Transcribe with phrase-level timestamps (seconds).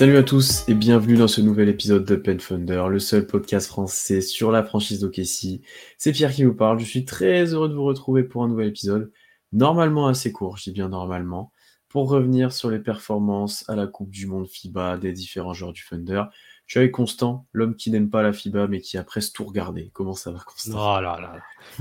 [0.00, 3.66] Salut à tous et bienvenue dans ce nouvel épisode de Pen Thunder, le seul podcast
[3.66, 5.60] français sur la franchise d'Okessi.
[5.98, 8.68] C'est Pierre qui vous parle, je suis très heureux de vous retrouver pour un nouvel
[8.68, 9.12] épisode,
[9.52, 11.52] normalement assez court, je dis bien normalement,
[11.90, 15.84] pour revenir sur les performances à la Coupe du Monde FIBA des différents joueurs du
[15.86, 16.22] Thunder.
[16.64, 19.44] Je suis avec Constant, l'homme qui n'aime pas la FIBA mais qui a presque tout
[19.44, 19.90] regardé.
[19.92, 20.78] Comment ça va Constant?
[20.78, 21.36] Oh là là.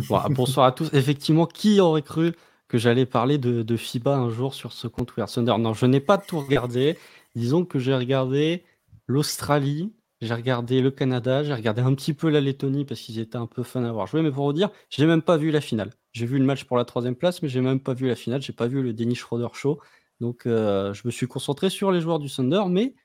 [0.09, 0.89] Bon, bonsoir à tous.
[0.91, 2.33] Effectivement, qui aurait cru
[2.67, 5.85] que j'allais parler de, de FIBA un jour sur ce compte Wear Thunder Non, je
[5.85, 6.97] n'ai pas tout regardé.
[7.35, 8.63] Disons que j'ai regardé
[9.07, 13.37] l'Australie, j'ai regardé le Canada, j'ai regardé un petit peu la Lettonie parce qu'ils étaient
[13.37, 14.21] un peu fun à voir jouer.
[14.21, 15.91] Mais pour vous dire, j'ai même pas vu la finale.
[16.11, 18.41] J'ai vu le match pour la troisième place, mais j'ai même pas vu la finale.
[18.41, 19.79] J'ai pas vu le Dennis Schroeder show.
[20.19, 22.63] Donc, euh, je me suis concentré sur les joueurs du Thunder.
[22.67, 22.95] Mais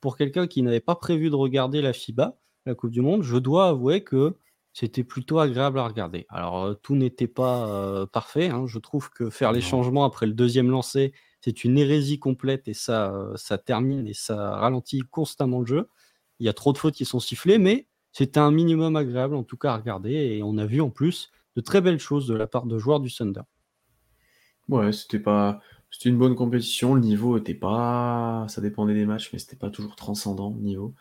[0.00, 3.36] pour quelqu'un qui n'avait pas prévu de regarder la FIBA, la Coupe du Monde, je
[3.36, 4.36] dois avouer que
[4.72, 6.26] c'était plutôt agréable à regarder.
[6.28, 8.48] Alors, euh, tout n'était pas euh, parfait.
[8.48, 8.66] hein.
[8.66, 12.74] Je trouve que faire les changements après le deuxième lancer, c'est une hérésie complète et
[12.74, 15.88] ça, euh, ça termine et ça ralentit constamment le jeu.
[16.38, 19.42] Il y a trop de fautes qui sont sifflées, mais c'était un minimum agréable en
[19.42, 22.34] tout cas à regarder et on a vu en plus de très belles choses de
[22.34, 23.42] la part de joueurs du Thunder.
[24.68, 26.94] Ouais, c'était pas, c'était une bonne compétition.
[26.94, 30.94] Le niveau était pas, ça dépendait des matchs, mais c'était pas toujours transcendant le niveau.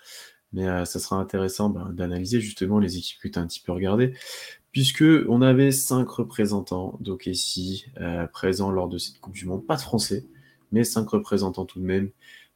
[0.54, 3.62] Mais euh, ça sera intéressant bah, d'analyser justement les équipes que tu as un petit
[3.62, 4.14] peu regardées,
[4.72, 9.76] puisque on avait cinq représentants d'OKC euh, présents lors de cette Coupe du Monde, pas
[9.76, 10.26] de Français,
[10.72, 12.10] mais cinq représentants tout de même.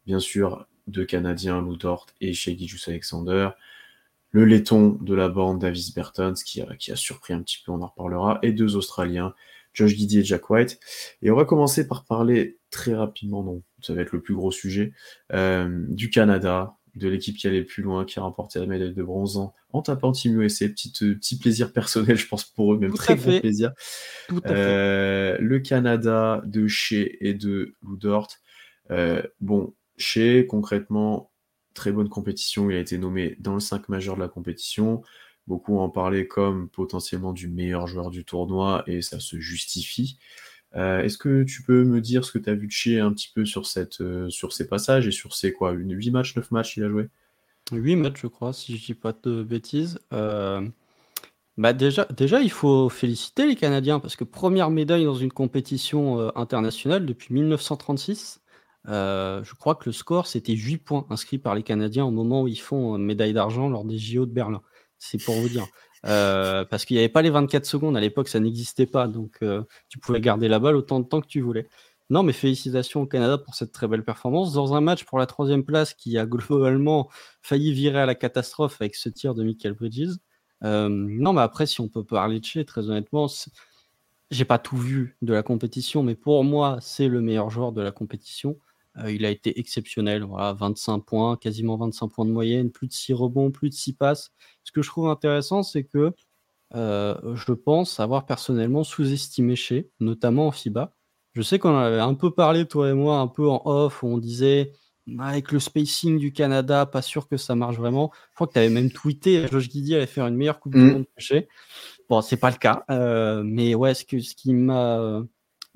[0.06, 2.56] Bien sûr, deux Canadiens, Lou Dort et Shea
[2.88, 3.50] Alexander.
[4.32, 7.72] Le laiton de la bande, Davis Bertons, qui a, qui a surpris un petit peu,
[7.72, 9.34] on en reparlera, et deux Australiens,
[9.74, 10.80] Josh Giddy et Jack White.
[11.22, 14.52] Et on va commencer par parler très rapidement, non, ça va être le plus gros
[14.52, 14.92] sujet,
[15.32, 18.94] euh, du Canada, de l'équipe qui allait le plus loin, qui a remporté la médaille
[18.94, 20.68] de bronze en, en tapant Team USA.
[20.70, 23.42] Petit, euh, petit plaisir personnel, je pense, pour eux, même Tout très fait.
[23.42, 23.72] plaisir.
[24.30, 24.56] Tout à fait.
[24.56, 28.30] Euh, le Canada de Shea et de Lou Dort.
[28.92, 31.32] Euh, bon, Shea, concrètement,
[31.74, 32.70] très bonne compétition.
[32.70, 35.02] Il a été nommé dans le 5 majeur de la compétition.
[35.48, 40.18] Beaucoup en parlaient comme potentiellement du meilleur joueur du tournoi et ça se justifie.
[40.76, 43.14] Euh, Est-ce que tu peux me dire ce que tu as vu de Shea un
[43.14, 46.36] petit peu sur, cette, euh, sur ces passages et sur ces quoi, une 8 matchs,
[46.36, 47.08] 9 matchs il a joué?
[47.72, 50.00] 8 matchs, je crois, si je dis pas de bêtises.
[50.14, 50.68] Euh,
[51.58, 56.36] bah déjà, déjà, il faut féliciter les Canadiens parce que première médaille dans une compétition
[56.36, 58.42] internationale depuis 1936.
[58.88, 62.44] Euh, je crois que le score, c'était 8 points inscrits par les Canadiens au moment
[62.44, 64.62] où ils font médaille d'argent lors des JO de Berlin.
[64.98, 65.66] C'est pour vous dire.
[66.06, 69.08] Euh, parce qu'il n'y avait pas les 24 secondes à l'époque, ça n'existait pas.
[69.08, 71.68] Donc, euh, tu pouvais garder la balle autant de temps que tu voulais.
[72.12, 74.54] Non, mais félicitations au Canada pour cette très belle performance.
[74.54, 77.10] Dans un match pour la troisième place qui a globalement
[77.42, 80.18] failli virer à la catastrophe avec ce tir de Michael Bridges.
[80.64, 83.28] Euh, non, mais après, si on peut parler de chez, très honnêtement,
[84.32, 87.82] j'ai pas tout vu de la compétition, mais pour moi, c'est le meilleur joueur de
[87.82, 88.58] la compétition.
[89.10, 93.12] Il a été exceptionnel, voilà, 25 points, quasiment 25 points de moyenne, plus de 6
[93.14, 94.32] rebonds, plus de 6 passes.
[94.66, 96.12] Ce que je trouve intéressant, c'est que
[96.74, 100.94] euh, je pense avoir personnellement sous-estimé chez, notamment en FIBA.
[101.34, 104.04] Je sais qu'on en avait un peu parlé, toi et moi, un peu en off,
[104.04, 104.74] où on disait
[105.20, 108.12] avec le spacing du Canada, pas sûr que ça marche vraiment.
[108.32, 110.80] Je crois que tu avais même tweeté Josh Giddy allait faire une meilleure Coupe du
[110.80, 110.92] Mm.
[110.94, 111.48] Monde que chez.
[112.10, 115.22] Bon, c'est pas le cas, euh, mais ouais, ce, que, ce qui m'a.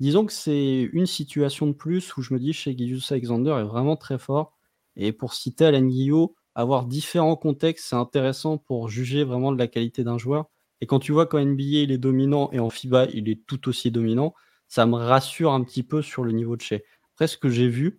[0.00, 3.64] Disons que c'est une situation de plus où je me dis chez Gilgeous Alexander est
[3.64, 4.56] vraiment très fort.
[4.96, 9.66] Et pour citer Alain Guillot, avoir différents contextes, c'est intéressant pour juger vraiment de la
[9.68, 10.46] qualité d'un joueur.
[10.80, 13.68] Et quand tu vois qu'en NBA il est dominant et en FIBA il est tout
[13.68, 14.34] aussi dominant,
[14.68, 16.84] ça me rassure un petit peu sur le niveau de chez.
[17.14, 17.98] Après, ce que j'ai vu,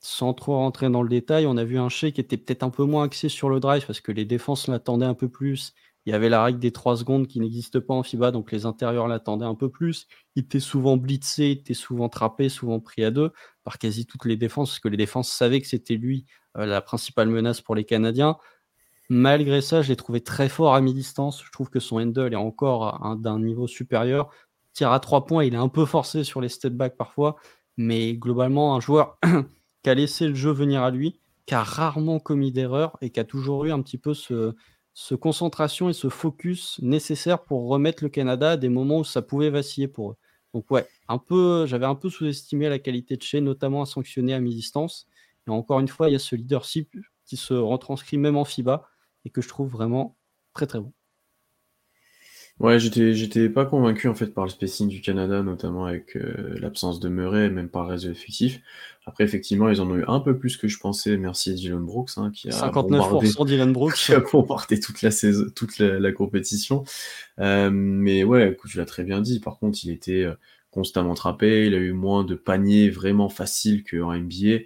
[0.00, 2.70] sans trop rentrer dans le détail, on a vu un Shea qui était peut-être un
[2.70, 5.74] peu moins axé sur le drive parce que les défenses l'attendaient un peu plus.
[6.06, 8.64] Il y avait la règle des 3 secondes qui n'existe pas en FIBA, donc les
[8.64, 10.06] intérieurs l'attendaient un peu plus.
[10.36, 13.32] Il était souvent blitzé, il était souvent trappé, souvent pris à deux
[13.64, 16.24] par quasi toutes les défenses, parce que les défenses savaient que c'était lui
[16.56, 18.36] euh, la principale menace pour les Canadiens.
[19.08, 21.42] Malgré ça, je l'ai trouvé très fort à mi-distance.
[21.44, 24.30] Je trouve que son handle est encore d'un niveau supérieur.
[24.74, 27.36] Tir à 3 points, il est un peu forcé sur les step back parfois,
[27.76, 29.18] mais globalement, un joueur
[29.82, 33.18] qui a laissé le jeu venir à lui, qui a rarement commis d'erreur et qui
[33.18, 34.54] a toujours eu un petit peu ce,
[34.98, 39.20] ce concentration et ce focus nécessaire pour remettre le Canada à des moments où ça
[39.20, 40.16] pouvait vaciller pour eux.
[40.54, 44.32] Donc ouais, un peu, j'avais un peu sous-estimé la qualité de Shea, notamment à sanctionner
[44.32, 45.06] à mi-distance.
[45.46, 46.96] Et encore une fois, il y a ce leadership
[47.26, 48.88] qui se retranscrit même en FIBA
[49.26, 50.16] et que je trouve vraiment
[50.54, 50.94] très très bon.
[52.58, 56.56] Ouais, j'étais, j'étais pas convaincu en fait par le spacing du Canada, notamment avec euh,
[56.58, 58.62] l'absence de Murray, même par le reste de l'effectif.
[59.06, 61.16] Après, effectivement, ils en ont eu un peu plus que je pensais.
[61.16, 63.94] Merci Dylan Brooks, hein, qui a 59% Dylan Brooks.
[64.06, 66.82] qui a bombardé toute la saison, toute la, compétition.
[67.38, 69.38] Euh, mais ouais, écoute, tu l'as très bien dit.
[69.38, 70.34] Par contre, il était euh,
[70.72, 71.66] constamment trappé.
[71.66, 74.64] Il a eu moins de paniers vraiment faciles qu'en NBA.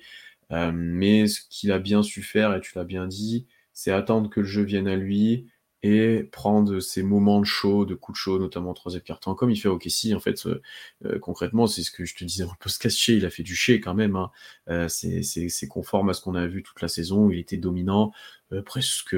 [0.52, 4.31] Euh, mais ce qu'il a bien su faire, et tu l'as bien dit, c'est attendre
[4.31, 5.48] que le jeu vienne à lui
[5.82, 9.50] et prendre ces moments de chaud, de coups de chaud, notamment en troisième quart-temps, comme
[9.50, 10.60] il fait au Kessie, en fait, euh,
[11.06, 13.42] euh, concrètement, c'est ce que je te disais dans le podcast chez, il a fait
[13.42, 14.30] du chez quand même, hein.
[14.68, 18.12] euh, c'est conforme à ce qu'on a vu toute la saison, il était dominant,
[18.66, 19.16] presque,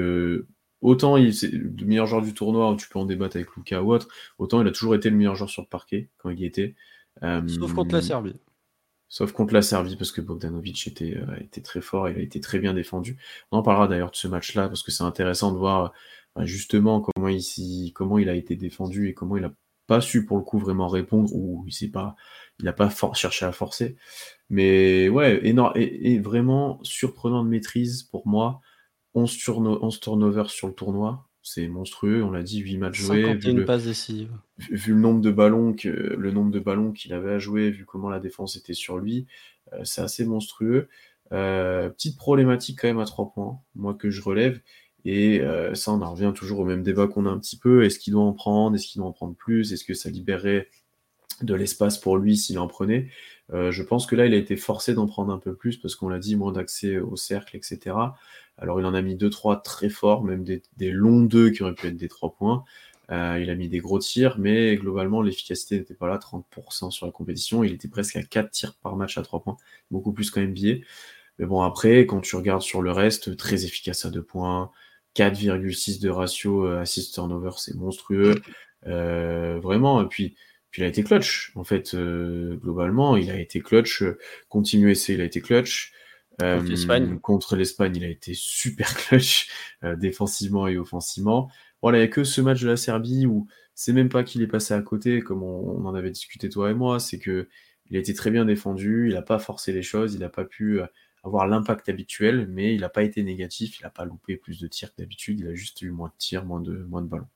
[0.81, 3.93] autant il est le meilleur joueur du tournoi, tu peux en débattre avec Luca ou
[3.93, 4.07] autre,
[4.37, 6.75] autant il a toujours été le meilleur joueur sur le parquet quand il y était.
[7.21, 8.35] Sauf contre la Serbie.
[9.13, 12.57] Sauf contre la Serbie, parce que Bogdanovic était, était très fort, il a été très
[12.57, 13.15] bien défendu.
[13.51, 15.93] On en parlera d'ailleurs de ce match-là, parce que c'est intéressant de voir
[16.35, 19.53] bah, justement comment il, comment il a été défendu et comment il a
[19.85, 22.15] pas su pour le coup vraiment répondre ou il pas
[22.57, 23.97] il n'a pas cherché à forcer.
[24.49, 28.61] Mais ouais énorme et, vraiment surprenant de maîtrise pour moi.
[29.13, 29.37] 11,
[29.99, 33.65] turnovers sur le tournoi c'est monstrueux on l'a dit 8 matchs joués vu le,
[34.57, 37.85] vu, le nombre de ballons que le nombre de ballons qu'il avait à jouer vu
[37.85, 39.27] comment la défense était sur lui
[39.73, 40.87] euh, c'est assez monstrueux.
[41.31, 44.59] Euh, petite problématique quand même à 3 points moi que je relève.
[45.05, 47.83] Et euh, ça, on en revient toujours au même débat qu'on a un petit peu.
[47.83, 48.75] Est-ce qu'il doit en prendre?
[48.75, 49.73] Est-ce qu'il doit en prendre plus?
[49.73, 50.69] Est-ce que ça libérerait
[51.41, 53.09] de l'espace pour lui s'il en prenait?
[53.51, 55.95] Euh, Je pense que là, il a été forcé d'en prendre un peu plus parce
[55.95, 57.95] qu'on l'a dit, moins d'accès au cercle, etc.
[58.57, 60.61] Alors, il en a mis deux, trois très forts, même des,
[60.91, 62.63] longs deux qui auraient pu être des trois points.
[63.11, 67.05] Euh, il a mis des gros tirs, mais globalement, l'efficacité n'était pas là, 30% sur
[67.05, 67.63] la compétition.
[67.63, 69.57] Il était presque à 4 tirs par match à 3 points,
[69.91, 70.85] beaucoup plus qu'en NBA.
[71.39, 74.71] Mais bon, après, quand tu regardes sur le reste, très efficace à 2 points,
[75.15, 78.41] 4,6 de ratio euh, assist turnover, c'est monstrueux.
[78.85, 80.35] Vraiment, et puis,
[80.73, 81.51] puis il a été clutch.
[81.55, 84.03] En fait, euh, globalement, il a été clutch.
[84.49, 85.93] Contre USA, il a été clutch.
[87.21, 89.49] contre l'Espagne, il a été super clutch,
[89.97, 91.49] défensivement et offensivement.
[91.83, 94.41] Voilà, il n'y a que ce match de la Serbie où c'est même pas qu'il
[94.41, 97.47] est passé à côté, comme on, en avait discuté toi et moi, c'est que
[97.89, 100.45] il a été très bien défendu, il n'a pas forcé les choses, il n'a pas
[100.45, 100.79] pu
[101.23, 104.67] avoir l'impact habituel, mais il n'a pas été négatif, il n'a pas loupé plus de
[104.67, 107.27] tirs que d'habitude, il a juste eu moins de tirs, moins de, moins de ballons.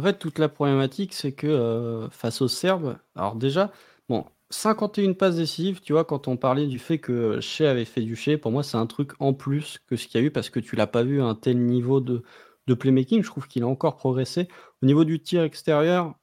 [0.00, 3.70] En fait, toute la problématique, c'est que euh, face aux Serbes, alors déjà,
[4.08, 8.00] bon, 51 passes décisives, tu vois, quand on parlait du fait que Shea avait fait
[8.00, 10.30] du Shea, pour moi, c'est un truc en plus que ce qu'il y a eu
[10.30, 12.22] parce que tu l'as pas vu à un tel niveau de,
[12.66, 13.22] de playmaking.
[13.22, 14.48] Je trouve qu'il a encore progressé.
[14.82, 16.14] Au niveau du tir extérieur,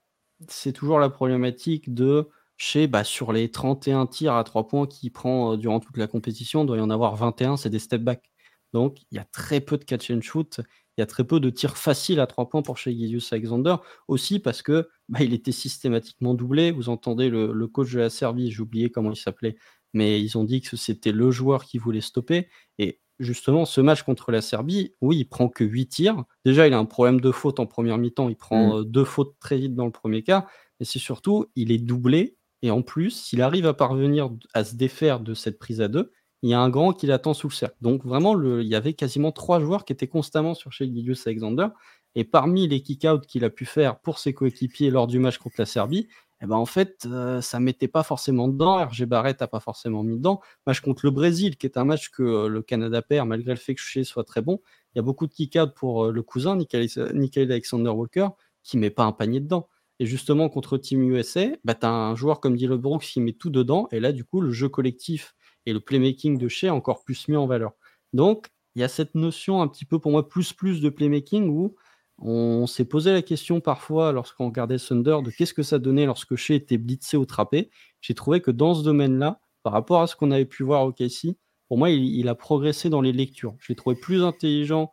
[0.47, 5.11] c'est toujours la problématique de chez, bah, sur les 31 tirs à 3 points qu'il
[5.11, 8.01] prend euh, durant toute la compétition, il doit y en avoir 21, c'est des step
[8.01, 8.31] back.
[8.73, 10.61] Donc, il y a très peu de catch and shoot,
[10.97, 13.75] il y a très peu de tirs faciles à 3 points pour chez Gideus Alexander,
[14.07, 16.71] aussi parce que bah, il était systématiquement doublé.
[16.71, 19.57] Vous entendez le, coach de la Serbie, j'ai oublié comment il s'appelait,
[19.93, 22.47] mais ils ont dit que c'était le joueur qui voulait stopper.
[22.79, 26.23] Et justement, ce match contre la Serbie, oui, il prend que 8 tirs.
[26.45, 28.79] Déjà, il a un problème de faute en première mi-temps, il prend mmh.
[28.79, 30.47] euh, deux fautes très vite dans le premier cas,
[30.79, 34.75] mais c'est surtout, il est doublé et en plus, s'il arrive à parvenir à se
[34.75, 36.11] défaire de cette prise à deux,
[36.43, 37.77] il y a un grand qui l'attend sous le cercle.
[37.81, 41.27] Donc vraiment, le, il y avait quasiment trois joueurs qui étaient constamment sur chez Gideus
[41.27, 41.67] Alexander.
[42.15, 45.55] Et parmi les kick-outs qu'il a pu faire pour ses coéquipiers lors du match contre
[45.59, 46.07] la Serbie,
[46.41, 48.85] eh ben en fait, euh, ça mettait pas forcément dedans.
[48.85, 50.39] RG Barrett n'a pas forcément mis dedans.
[50.67, 53.59] Match contre le Brésil, qui est un match que euh, le Canada perd, malgré le
[53.59, 54.61] fait que Shea soit très bon.
[54.93, 58.29] Il y a beaucoup de kick-outs pour euh, le cousin, Nickel Alexander Walker,
[58.63, 59.67] qui met pas un panier dedans.
[59.99, 63.33] Et justement, contre Team USA, bah, tu as un joueur comme Dylan Brooks qui met
[63.33, 63.87] tout dedans.
[63.91, 65.35] Et là, du coup, le jeu collectif
[65.67, 67.73] et le playmaking de Shea encore plus mis en valeur.
[68.13, 71.49] Donc, il y a cette notion un petit peu, pour moi, plus plus de playmaking
[71.49, 71.75] où
[72.19, 76.35] on s'est posé la question parfois, lorsqu'on regardait Thunder, de qu'est-ce que ça donnait lorsque
[76.35, 77.69] Shea était blitzé ou trappé.
[78.01, 80.93] J'ai trouvé que dans ce domaine-là, par rapport à ce qu'on avait pu voir au
[80.93, 83.55] KC, pour moi, il, il, a progressé dans les lectures.
[83.59, 84.91] Je l'ai trouvé plus intelligent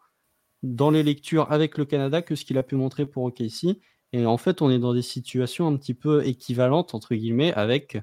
[0.64, 3.78] dans les lectures avec le Canada que ce qu'il a pu montrer pour OKC.
[4.12, 7.99] Et en fait, on est dans des situations un petit peu équivalentes, entre guillemets, avec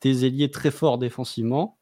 [0.00, 1.78] des ailiers très forts défensivement,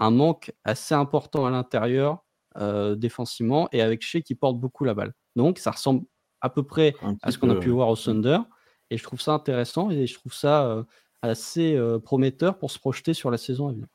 [0.00, 2.24] un manque assez important à l'intérieur
[2.56, 5.12] euh, défensivement, et avec Shea qui porte beaucoup la balle.
[5.36, 6.04] Donc, ça ressemble
[6.40, 8.38] à peu près à ce qu'on a pu voir au Thunder,
[8.90, 10.82] et je trouve ça intéressant, et je trouve ça euh,
[11.22, 13.86] assez euh, prometteur pour se projeter sur la saison à venir.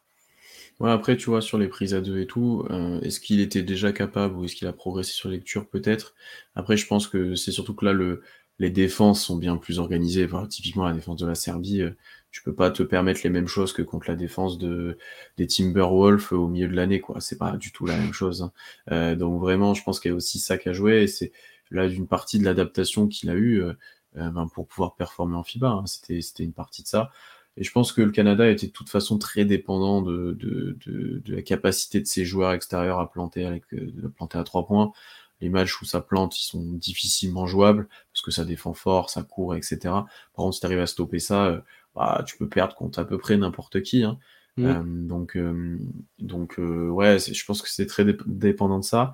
[0.79, 2.67] Ouais, après, tu vois, sur les prises à deux et tout,
[3.01, 6.15] est-ce qu'il était déjà capable ou est-ce qu'il a progressé sur lecture Peut-être?
[6.53, 8.21] Après, je pense que c'est surtout que là, le,
[8.59, 10.27] les défenses sont bien plus organisées.
[10.49, 11.91] typiquement, la défense de la Serbie, euh,
[12.35, 14.97] tu peux pas te permettre les mêmes choses que contre la défense de,
[15.37, 17.21] des Timberwolves au milieu de l'année, quoi.
[17.21, 18.41] C'est pas du tout la même chose.
[18.41, 18.51] Hein.
[18.91, 21.03] Euh, donc vraiment, je pense qu'il y a aussi ça qu'à jouer.
[21.03, 21.31] Et c'est
[21.71, 23.61] là d'une partie de l'adaptation qu'il a eu.
[23.63, 23.73] Euh,
[24.13, 25.69] ben, pour pouvoir performer en FIBA.
[25.69, 25.85] Hein.
[25.85, 27.09] C'était une partie de ça.
[27.55, 31.21] Et je pense que le Canada était de toute façon très dépendant de, de, de,
[31.23, 34.91] de la capacité de ses joueurs extérieurs à planter, avec, à planter à trois points.
[35.39, 39.23] Les matchs où ça plante, ils sont difficilement jouables parce que ça défend fort, ça
[39.23, 39.77] court, etc.
[39.83, 41.61] Par contre, si tu arrives à stopper ça,
[41.95, 44.03] bah, tu peux perdre contre à peu près n'importe qui.
[44.03, 44.19] Hein.
[44.57, 44.65] Mmh.
[44.65, 45.77] Euh, donc, euh,
[46.19, 49.13] donc euh, ouais, je pense que c'est très dépendant de ça.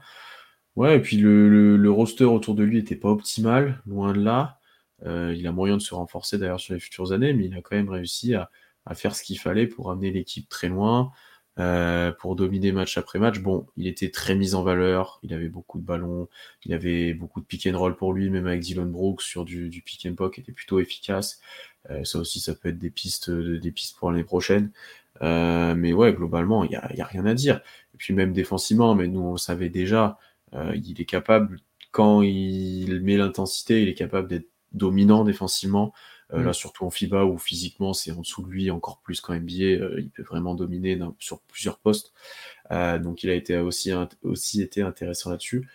[0.76, 4.60] Ouais, et puis le, le, roster autour de lui était pas optimal, loin de là.
[5.06, 7.76] il a moyen de se renforcer d'ailleurs sur les futures années, mais il a quand
[7.76, 8.50] même réussi à,
[8.86, 11.12] à faire ce qu'il fallait pour amener l'équipe très loin,
[11.60, 13.40] euh, pour dominer match après match.
[13.40, 16.30] Bon, il était très mis en valeur, il avait beaucoup de ballons,
[16.66, 19.70] il avait beaucoup de pick and roll pour lui, même avec Dylan Brooks sur du,
[19.70, 21.42] du pick and pop était plutôt efficace.
[21.90, 24.72] Euh, ça aussi, ça peut être des pistes, des pistes pour l'année prochaine.
[25.22, 27.62] Euh, mais ouais, globalement, il n'y a, y a, rien à dire.
[27.94, 30.18] Et puis même défensivement, mais nous on le savait déjà,
[30.54, 31.60] euh, il est capable,
[31.92, 35.94] quand il met l'intensité, il est capable d'être dominant défensivement.
[36.34, 36.46] Euh, mm.
[36.46, 40.00] Là, surtout en FIBA, où physiquement c'est en dessous de lui encore plus qu'en NBA,
[40.00, 42.14] il peut vraiment dominer sur plusieurs postes.
[42.72, 43.92] donc il a été aussi,
[44.24, 45.68] aussi été intéressant là-dessus.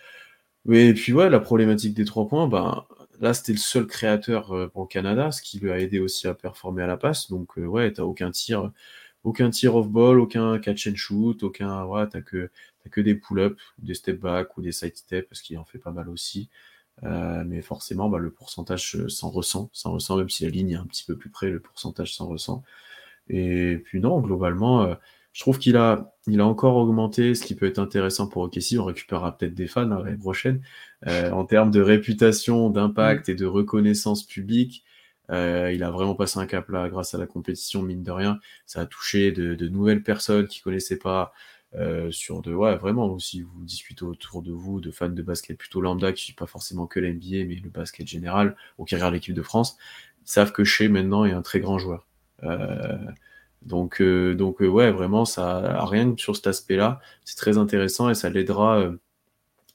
[0.72, 2.84] Et puis ouais, la problématique des trois points, ben,
[3.20, 6.34] là c'était le seul créateur pour le Canada, ce qui lui a aidé aussi à
[6.34, 7.30] performer à la passe.
[7.30, 8.72] Donc ouais, t'as aucun tir
[9.26, 12.48] aucun tir off ball, aucun catch and shoot, aucun, ouais, t'as que,
[12.86, 15.78] as que des pull-up, des step back ou des side step parce qu'il en fait
[15.78, 16.48] pas mal aussi.
[17.02, 20.76] Euh, mais forcément, bah, le pourcentage s'en ressent, s'en ressent, même si la ligne est
[20.76, 22.62] un petit peu plus près, le pourcentage s'en ressent.
[23.28, 24.94] Et puis non, globalement, euh,
[25.36, 28.78] je trouve qu'il a, il a encore augmenté, ce qui peut être intéressant pour OKC.
[28.78, 30.62] On récupérera peut-être des fans hein, l'année prochaine.
[31.06, 33.32] Euh, en termes de réputation, d'impact mm.
[33.32, 34.82] et de reconnaissance publique,
[35.30, 38.40] euh, il a vraiment passé un cap là grâce à la compétition, mine de rien.
[38.64, 41.34] Ça a touché de, de nouvelles personnes qui connaissaient pas.
[41.74, 45.58] Euh, sur de ouais vraiment aussi vous discutez autour de vous de fans de basket
[45.58, 49.14] plutôt lambda qui suivent pas forcément que l'NBA mais le basket général ou qui regardent
[49.14, 49.76] l'équipe de France
[50.24, 52.06] savent que Shea maintenant est un très grand joueur
[52.44, 52.96] euh,
[53.66, 57.58] donc euh, donc euh, ouais vraiment ça rien que sur cet aspect là c'est très
[57.58, 58.92] intéressant et ça l'aidera euh,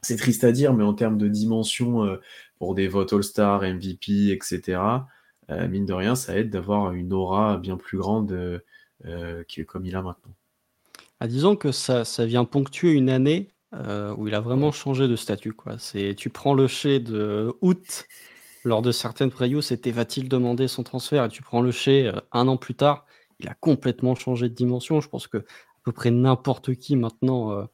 [0.02, 2.18] c'est triste à dire mais en termes de dimension
[2.58, 4.80] pour des votes All-Star MVP etc
[5.70, 8.62] mine de rien, ça aide d'avoir une aura bien plus grande
[9.04, 10.32] que comme il a maintenant.
[11.20, 15.16] Ah, disons que ça, ça vient ponctuer une année où il a vraiment changé de
[15.18, 15.52] statut.
[15.52, 15.78] Quoi.
[15.78, 18.06] C'est, tu prends le chez de août,
[18.64, 22.48] lors de certaines previews, c'était va-t-il demander son transfert Et tu prends le chez un
[22.48, 23.06] an plus tard,
[23.42, 25.02] il a complètement changé de dimension.
[25.02, 27.68] Je pense que à peu près n'importe qui maintenant,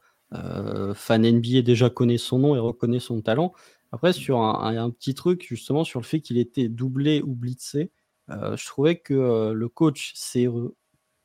[0.94, 3.52] fan NBA, déjà connaît son nom et reconnaît son talent.
[3.92, 7.90] Après, sur un, petit truc, justement, sur le fait qu'il était doublé ou blitzé,
[8.30, 10.46] euh, je trouvais que euh, le coach, c'est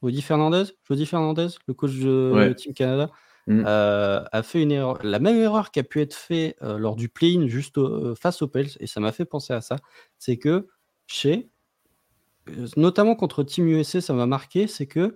[0.02, 0.64] Rudy Fernandez,
[1.06, 3.12] Fernandez, le coach de Team Canada,
[3.48, 3.64] mmh.
[3.66, 7.10] euh, a fait une erreur, la même erreur qui a pu être faite lors du
[7.10, 7.80] play-in juste
[8.16, 9.76] face aux Pels, et ça m'a fait penser à ça,
[10.18, 10.68] c'est que
[11.06, 11.50] chez,
[12.78, 15.16] notamment contre Team USA, ça m'a marqué, c'est que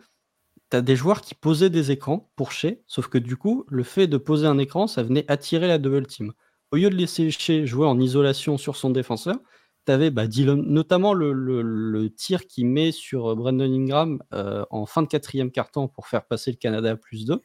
[0.69, 3.83] tu as des joueurs qui posaient des écrans pour chez, sauf que du coup, le
[3.83, 6.33] fait de poser un écran, ça venait attirer la double team
[6.71, 9.37] au lieu de laisser Shea jouer en isolation sur son défenseur,
[9.85, 15.01] tu avais bah, notamment le, tir qu'il met sur euh, Brandon Ingram euh, en fin
[15.01, 17.41] de quatrième carton pour faire passer le Canada à plus 2.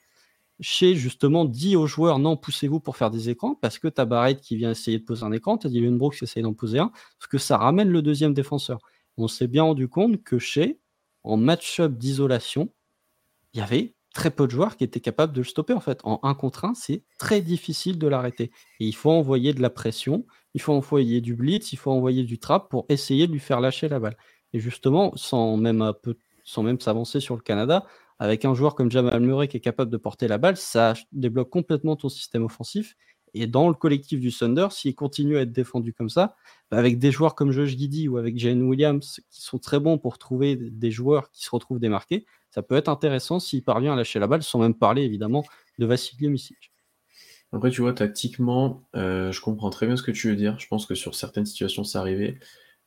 [0.60, 4.04] Shea, justement, dit aux joueurs non, poussez-vous pour faire des écrans parce que tu as
[4.04, 6.54] Barrett qui vient essayer de poser un écran, tu as Dylan Brooks qui essaye d'en
[6.54, 8.78] poser un, parce que ça ramène le deuxième défenseur.
[9.16, 10.74] On s'est bien rendu compte que Shea,
[11.24, 12.72] en match-up d'isolation,
[13.52, 16.00] il y avait très peu de joueurs qui étaient capables de le stopper en fait.
[16.04, 18.50] En 1 contre 1, c'est très difficile de l'arrêter.
[18.80, 22.24] Et il faut envoyer de la pression, il faut envoyer du blitz, il faut envoyer
[22.24, 24.16] du trap pour essayer de lui faire lâcher la balle.
[24.52, 25.92] Et justement, sans même,
[26.44, 27.86] sans même s'avancer sur le Canada,
[28.18, 31.50] avec un joueur comme Jamal Murray qui est capable de porter la balle, ça débloque
[31.50, 32.94] complètement ton système offensif.
[33.34, 36.36] Et dans le collectif du Thunder, s'il continue à être défendu comme ça,
[36.70, 39.98] bah, avec des joueurs comme Josh Giddy ou avec Jane Williams qui sont très bons
[39.98, 43.96] pour trouver des joueurs qui se retrouvent démarqués, ça peut être intéressant s'il parvient à
[43.96, 45.44] lâcher la balle, sans même parler évidemment
[45.78, 46.72] de Vassili Misic.
[47.52, 50.58] Après, tu vois, tactiquement, euh, je comprends très bien ce que tu veux dire.
[50.58, 52.38] Je pense que sur certaines situations, c'est arrivé,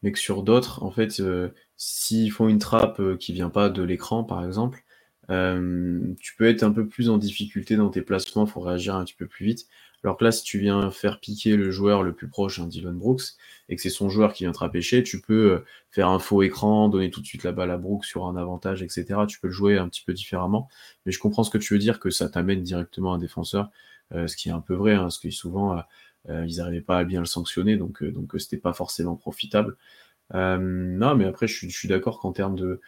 [0.01, 3.69] mais que sur d'autres, en fait, euh, s'ils font une trappe euh, qui vient pas
[3.69, 4.83] de l'écran, par exemple,
[5.27, 9.03] tu peux être un peu plus en difficulté dans tes placements, il faut réagir un
[9.03, 9.65] petit peu plus vite.
[10.05, 12.95] Alors que là, si tu viens faire piquer le joueur le plus proche, un Dylan
[12.95, 13.23] Brooks,
[13.69, 16.89] et que c'est son joueur qui vient te tu peux euh, faire un faux écran,
[16.89, 19.21] donner tout de suite la balle à Brooks sur un avantage, etc.
[19.27, 20.69] Tu peux le jouer un petit peu différemment.
[21.05, 23.71] Mais je comprends ce que tu veux dire, que ça t'amène directement un défenseur,
[24.13, 25.83] euh, ce qui est un peu vrai, hein, parce que souvent,
[26.29, 29.75] euh, ils n'arrivaient pas à bien le sanctionner, donc donc c'était pas forcément profitable.
[30.33, 32.79] non, mais après, je suis, d'accord qu'en termes de,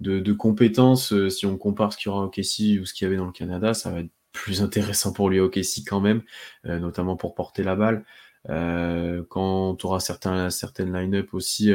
[0.00, 3.08] de, compétences, si on compare ce qu'il y aura au Kessie ou ce qu'il y
[3.08, 5.50] avait dans le Canada, ça va être plus intéressant pour lui au
[5.86, 6.22] quand même,
[6.66, 8.04] euh, notamment pour porter la balle.
[8.46, 11.72] quand tu auras certains, certaines line-up aussi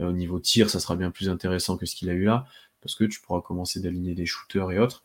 [0.00, 2.46] au niveau tir, ça sera bien plus intéressant que ce qu'il a eu là,
[2.80, 5.04] parce que tu pourras commencer d'aligner des shooters et autres.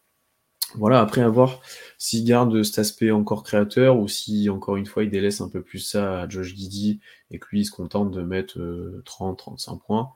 [0.76, 1.62] Voilà, après à voir
[2.00, 5.62] s'il garde cet aspect encore créateur ou si encore une fois il délaisse un peu
[5.62, 8.58] plus ça à Josh Giddy et que lui il se contente de mettre
[9.06, 10.10] 30-35 points.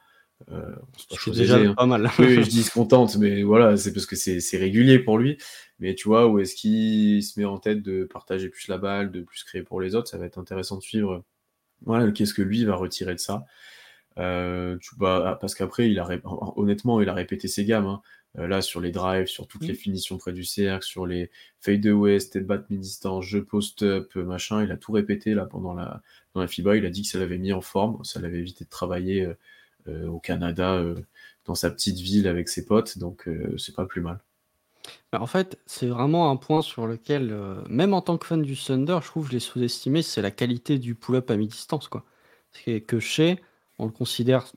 [0.52, 0.76] Euh,
[1.24, 1.74] c'est déjà hein.
[1.74, 2.10] pas mal.
[2.20, 5.38] oui, je dis se contente, mais voilà, c'est parce que c'est régulier pour lui.
[5.80, 9.12] Mais tu vois, où est-ce qu'il se met en tête de partager plus la balle,
[9.12, 11.24] de plus créer pour les autres, ça va être intéressant de suivre.
[11.86, 13.46] Voilà, qu'est-ce que lui va retirer de ça.
[14.18, 16.08] Euh, tu, bah, parce qu'après, il a
[16.56, 17.86] honnêtement, il a répété ses gammes.
[17.86, 18.02] Hein.
[18.40, 21.30] Euh, là, sur les drives, sur toutes les finitions près du cercle, sur les
[21.62, 26.02] fade away, step back mi-distance, jeu post-up, machin, il a tout répété là pendant la,
[26.34, 26.78] dans la FIBA.
[26.78, 29.28] Il a dit que ça l'avait mis en forme, ça l'avait évité de travailler
[29.88, 30.96] euh, au Canada, euh,
[31.46, 34.20] dans sa petite ville avec ses potes, donc euh, c'est pas plus mal.
[35.12, 37.36] Bah, en fait, c'est vraiment un point sur lequel,
[37.70, 40.80] même en tant que fan du Thunder, je trouve je l'ai sous-estimé, c'est la qualité
[40.80, 42.04] du pull-up à mi-distance, quoi.
[42.52, 43.40] C'est que chez,
[43.78, 44.52] on le considère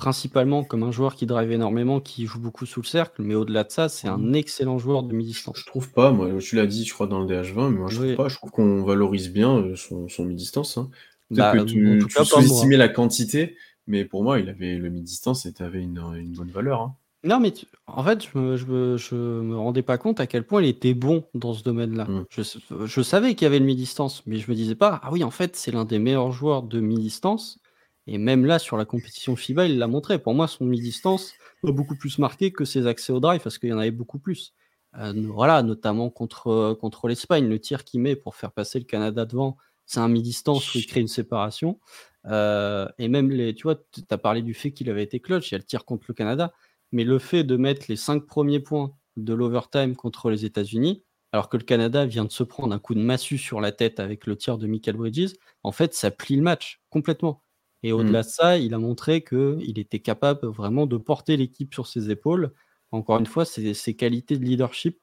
[0.00, 3.64] principalement comme un joueur qui drive énormément, qui joue beaucoup sous le cercle, mais au-delà
[3.64, 4.34] de ça, c'est un mmh.
[4.34, 5.58] excellent joueur de mi-distance.
[5.58, 7.96] Je trouve pas, moi, tu l'as dit, je crois, dans le DH20, mais moi, je
[7.96, 8.28] trouve pas.
[8.28, 10.78] Je trouve qu'on valorise bien son, mi-distance.
[10.78, 10.90] Hein.
[11.28, 15.46] Peut-être bah, que tu, tu sous-estimais la quantité, mais pour moi, il avait le mi-distance
[15.46, 16.80] et avait une, une, bonne valeur.
[16.80, 16.94] Hein.
[17.22, 17.52] Non, mais
[17.86, 20.68] en fait, je me, je, me, je me, rendais pas compte à quel point il
[20.68, 22.06] était bon dans ce domaine-là.
[22.06, 22.24] Mmh.
[22.30, 22.42] Je,
[22.86, 25.30] je, savais qu'il y avait le mi-distance, mais je me disais pas, ah oui, en
[25.30, 27.58] fait, c'est l'un des meilleurs joueurs de mi-distance.
[28.06, 30.18] Et même là, sur la compétition FIBA, il l'a montré.
[30.18, 31.34] Pour moi, son mi-distance
[31.66, 34.18] a beaucoup plus marqué que ses accès au drive, parce qu'il y en avait beaucoup
[34.18, 34.54] plus.
[34.98, 39.26] Euh, voilà, notamment contre, contre l'Espagne, le tir qu'il met pour faire passer le Canada
[39.26, 41.78] devant, c'est un mi-distance où il crée une séparation.
[42.26, 45.50] Euh, et même, les, tu vois, tu as parlé du fait qu'il avait été clutch,
[45.50, 46.52] il y a le tir contre le Canada,
[46.92, 51.48] mais le fait de mettre les cinq premiers points de l'overtime contre les États-Unis, alors
[51.48, 54.26] que le Canada vient de se prendre un coup de massue sur la tête avec
[54.26, 57.42] le tir de Michael Bridges, en fait, ça plie le match complètement.
[57.82, 58.24] Et au-delà mm.
[58.24, 62.52] de ça, il a montré qu'il était capable vraiment de porter l'équipe sur ses épaules.
[62.90, 64.98] Encore une fois, ses, ses qualités de leadership,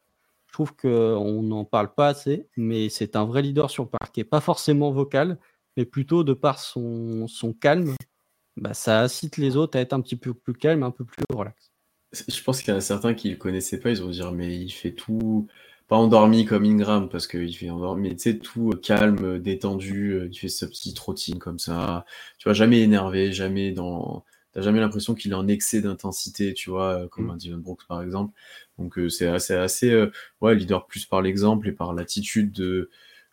[0.47, 4.23] je trouve qu'on n'en parle pas assez, mais c'est un vrai leader sur le parquet,
[4.23, 5.39] pas forcément vocal,
[5.75, 7.95] mais plutôt de par son, son calme,
[8.57, 11.23] bah, ça incite les autres à être un petit peu plus calme, un peu plus
[11.33, 11.71] relax.
[12.13, 14.31] Je pense qu'il y en a certains qui ne le connaissaient pas, ils vont dire
[14.31, 15.47] mais il fait tout,
[15.87, 19.39] pas endormi comme Ingram, parce qu'il fait endormi, mais tu sais, tout euh, calme, euh,
[19.39, 22.05] détendu, euh, il fait sa petite routine comme ça,
[22.37, 24.25] tu vois, jamais énervé, jamais dans...
[24.53, 27.29] T'as jamais l'impression qu'il est en excès d'intensité, tu vois, comme mm.
[27.29, 28.33] un Dylan Brooks par exemple.
[28.79, 30.07] Donc c'est assez, assez
[30.41, 32.89] ouais, leader plus par l'exemple et par l'attitude de,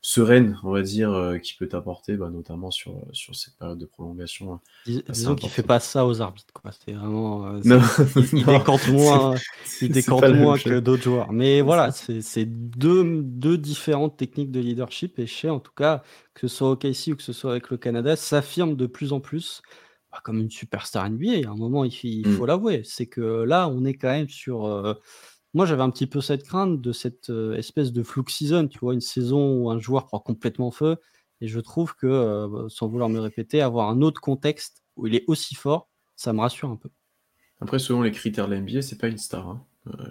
[0.06, 3.86] sereine, on va dire, euh, qui peut t'apporter, bah, notamment sur, sur cette période de
[3.86, 4.52] prolongation.
[4.52, 4.60] Hein.
[5.08, 6.72] disons qu'il fait pas ça aux arbitres, quoi.
[6.72, 7.46] C'est vraiment.
[7.46, 7.60] Euh,
[8.34, 9.34] il, décante moins,
[9.80, 11.32] il décante moins que d'autres joueurs.
[11.32, 15.18] Mais voilà, c'est deux, deux différentes techniques de leadership.
[15.18, 16.02] Et chez, en tout cas,
[16.34, 19.14] que ce soit au KC ou que ce soit avec le Canada, s'affirme de plus
[19.14, 19.62] en plus
[20.12, 21.48] bah, comme une superstar NBA.
[21.48, 22.32] À un moment, il, il mmh.
[22.32, 22.82] faut l'avouer.
[22.84, 24.66] C'est que là, on est quand même sur.
[24.66, 24.92] Euh,
[25.54, 28.80] moi, j'avais un petit peu cette crainte de cette euh, espèce de flux season, tu
[28.80, 30.96] vois, une saison où un joueur prend complètement feu.
[31.40, 35.14] Et je trouve que, euh, sans vouloir me répéter, avoir un autre contexte où il
[35.14, 36.90] est aussi fort, ça me rassure un peu.
[37.60, 39.48] Après, selon les critères de l'NBA, c'est pas une star.
[39.48, 39.64] Hein.
[39.86, 40.08] Euh,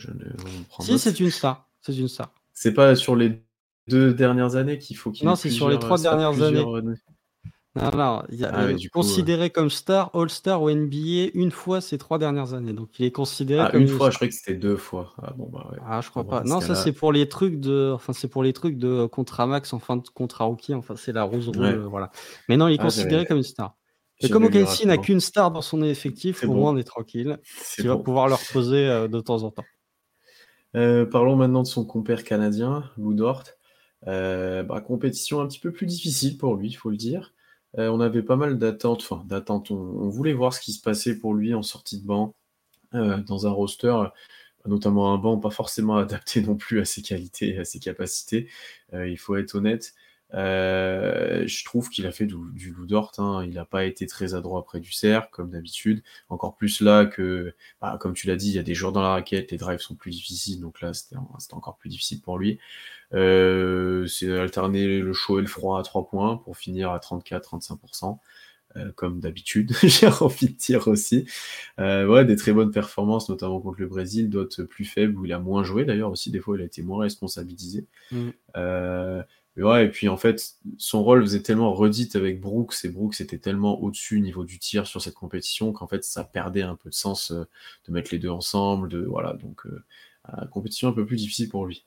[0.80, 1.70] si, c'est une star.
[1.82, 2.34] C'est une star.
[2.54, 3.44] C'est pas sur les
[3.90, 6.64] deux dernières années qu'il faut qu'il Non, c'est sur les trois dernières années.
[7.76, 12.20] Non, non, il ah est considéré comme star, All-Star ou NBA une fois ces trois
[12.20, 12.74] dernières années.
[12.74, 15.14] Donc il est considéré ah, comme une fois, je croyais que c'était deux fois.
[15.24, 15.80] Ah bon bah ouais.
[15.84, 16.44] Ah, je crois pas.
[16.44, 19.74] Non, ça c'est pour les trucs de, enfin c'est pour les trucs de contrat max
[19.74, 20.76] en fin de contrat rookie.
[20.76, 22.12] Enfin c'est la rose rouge, voilà.
[22.48, 23.76] Mais non, il est ah, considéré comme une star.
[24.20, 27.40] Et comme OKC n'a qu'une star dans son effectif, au moins on est tranquille.
[27.80, 29.66] Il va pouvoir leur poser euh, de temps en temps.
[30.76, 33.44] Euh, parlons maintenant de son compère canadien, Lou Dort.
[34.08, 37.33] Euh, bah, compétition un petit peu plus difficile pour lui, il faut le dire.
[37.80, 39.72] Euh, on avait pas mal d'attentes, enfin d'attentes.
[39.72, 42.36] On, voulait voir ce qui se passait pour lui en sortie de banc,
[42.94, 44.08] euh, dans un roster, euh,
[44.68, 48.50] notamment un banc pas forcément adapté non plus à ses qualités et à ses capacités.
[48.94, 49.94] il faut être honnête.
[50.34, 53.12] Euh, je trouve qu'il a fait du, du loup d'ort.
[53.18, 53.44] Hein.
[53.46, 56.04] Il n'a pas été très adroit près du cercle, comme d'habitude.
[56.30, 59.02] Encore plus là que, bah, comme tu l'as dit, il y a des joueurs dans
[59.02, 61.18] la raquette, les drives sont plus difficiles, donc là, c'était
[61.52, 62.60] encore plus difficile pour lui.
[63.14, 68.18] Euh, c'est alterner le chaud et le froid à 3 points pour finir à 34-35%.
[68.76, 71.28] Euh, comme d'habitude, j'ai envie de dire aussi.
[71.80, 75.34] Euh, ouais, des très bonnes performances, notamment contre le Brésil, d'autres plus faibles où il
[75.34, 76.32] a moins joué d'ailleurs aussi.
[76.32, 77.86] Des fois, il a été moins responsabilisé.
[78.12, 78.30] Mm.
[78.58, 79.22] Euh,
[79.58, 83.38] ouais, et puis en fait, son rôle faisait tellement redite avec Brooks, et Brooks était
[83.38, 86.96] tellement au-dessus niveau du tir sur cette compétition qu'en fait, ça perdait un peu de
[86.96, 87.46] sens euh,
[87.88, 88.90] de mettre les deux ensemble.
[88.90, 89.84] De, voilà, donc, euh,
[90.52, 91.86] compétition un peu plus difficile pour lui.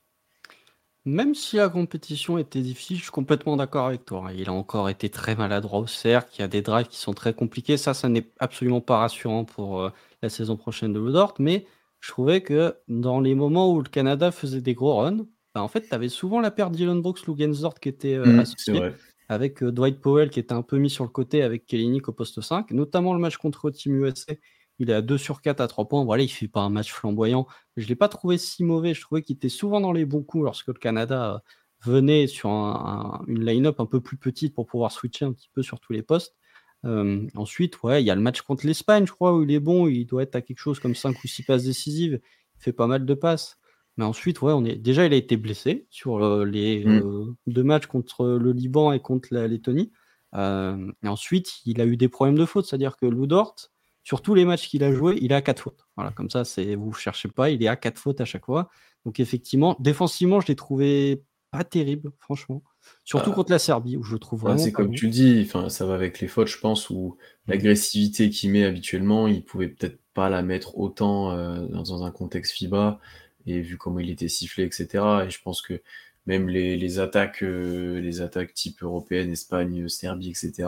[1.06, 4.26] Même si la compétition était difficile, je suis complètement d'accord avec toi.
[4.26, 4.32] Hein.
[4.36, 7.14] Il a encore été très maladroit au cercle, il y a des drives qui sont
[7.14, 7.76] très compliqués.
[7.76, 9.90] Ça, ça n'est absolument pas rassurant pour euh,
[10.22, 11.34] la saison prochaine de Ludort.
[11.38, 11.64] Mais
[12.00, 15.26] je trouvais que dans les moments où le Canada faisait des gros runs,
[15.56, 18.40] bah, en fait, tu avais souvent la paire Dylan Brooks, Lugensdort qui était euh, Mmh,
[18.40, 18.82] associée,
[19.30, 22.12] avec euh, Dwight Powell qui était un peu mis sur le côté avec Kellenic au
[22.12, 24.34] poste 5, notamment le match contre Team USA.
[24.78, 26.04] Il est à 2 sur 4 à 3 points.
[26.04, 27.46] Voilà, il fait pas un match flamboyant.
[27.78, 28.92] Je ne l'ai pas trouvé si mauvais.
[28.92, 31.38] Je trouvais qu'il était souvent dans les bons coups lorsque le Canada euh,
[31.86, 35.80] venait sur une line-up un peu plus petite pour pouvoir switcher un petit peu sur
[35.80, 36.36] tous les postes.
[36.84, 39.60] Euh, ensuite, ouais, il y a le match contre l'Espagne, je crois, où il est
[39.60, 39.88] bon.
[39.88, 42.20] Il doit être à quelque chose comme 5 ou 6 passes décisives.
[42.56, 43.58] Il fait pas mal de passes.
[43.96, 47.34] Mais ensuite, ouais, on est déjà, il a été blessé sur euh, les mmh.
[47.46, 49.90] deux matchs contre le Liban et contre la Lettonie.
[50.34, 53.70] et ensuite, il a eu des problèmes de faute, c'est-à-dire que Ludort,
[54.06, 55.88] sur tous les matchs qu'il a joué, il est à 4 fautes.
[55.96, 58.44] Voilà, comme ça, c'est vous ne cherchez pas, il est à 4 fautes à chaque
[58.44, 58.70] fois.
[59.04, 62.62] Donc effectivement, défensivement, je l'ai trouvé pas terrible, franchement.
[63.04, 64.58] Surtout contre la Serbie, où je trouve vraiment.
[64.58, 67.50] c'est comme tu dis, enfin, ça va avec les fautes, je pense, où mmh.
[67.50, 72.52] l'agressivité qu'il met habituellement, il pouvait peut-être pas la mettre autant euh, dans un contexte
[72.52, 73.00] FIBA,
[73.46, 74.86] et vu comment il était sifflé, etc.
[75.26, 75.80] Et je pense que
[76.26, 80.66] même les, attaques, euh, les attaques type européenne, Espagne, Serbie, etc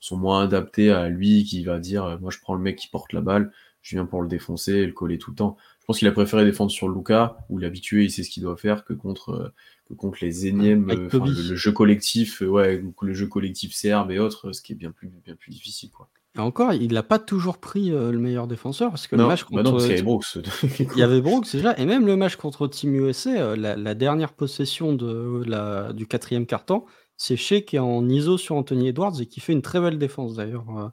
[0.00, 2.88] sont moins adaptés à lui qui va dire euh, moi je prends le mec qui
[2.88, 5.56] porte la balle, je viens pour le défoncer et le coller tout le temps.
[5.80, 8.56] Je pense qu'il a préféré défendre sur Luca où l'habitué il sait ce qu'il doit
[8.56, 9.54] faire que contre euh,
[9.88, 14.52] que contre les énièmes euh, le, jeu collectif ouais le jeu collectif serbe et autres
[14.52, 16.10] ce qui est bien plus bien plus difficile quoi.
[16.36, 19.62] Et encore, il n'a pas toujours pris le meilleur défenseur parce que le match bah
[19.62, 19.82] contre.
[19.86, 20.38] il y avait Brooks.
[20.78, 24.92] il y avait Brooks déjà, et même le match contre Team USA, la, dernière possession
[24.92, 26.84] de, la, du quatrième carton,
[27.18, 29.98] c'est Shea qui est en ISO sur Anthony Edwards et qui fait une très belle
[29.98, 30.88] défense d'ailleurs euh,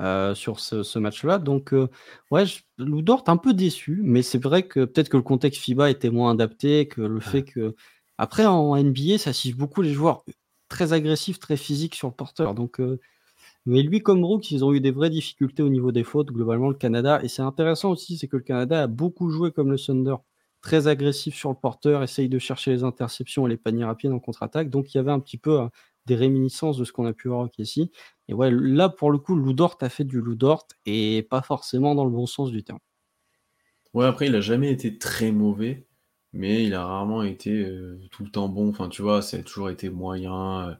[0.00, 1.38] euh, sur ce, match-là.
[1.38, 1.88] Donc, euh,
[2.30, 5.90] ouais, je, Ludort un peu déçu, mais c'est vrai que peut-être que le contexte FIBA
[5.90, 7.76] était moins adapté, que le fait que.
[8.18, 10.24] Après, en NBA, ça cible beaucoup les joueurs
[10.70, 12.54] très agressifs, très physiques sur le porteur.
[12.54, 12.80] Donc,
[13.66, 16.68] mais lui, comme Brooks, ils ont eu des vraies difficultés au niveau des fautes, globalement,
[16.68, 17.20] le Canada.
[17.24, 20.16] Et c'est intéressant aussi, c'est que le Canada a beaucoup joué comme le Thunder
[20.60, 24.18] très agressif sur le porteur, essaye de chercher les interceptions et les paniers rapides en
[24.20, 24.70] contre-attaque.
[24.70, 25.70] Donc il y avait un petit peu hein,
[26.06, 27.90] des réminiscences de ce qu'on a pu voir ici.
[28.28, 32.04] Et ouais, là pour le coup, Ludort a fait du Ludort et pas forcément dans
[32.04, 32.80] le bon sens du terme.
[33.94, 35.86] Ouais, après il a jamais été très mauvais,
[36.32, 38.68] mais il a rarement été euh, tout le temps bon.
[38.68, 40.70] Enfin, tu vois, ça a toujours été moyen.
[40.70, 40.74] Euh,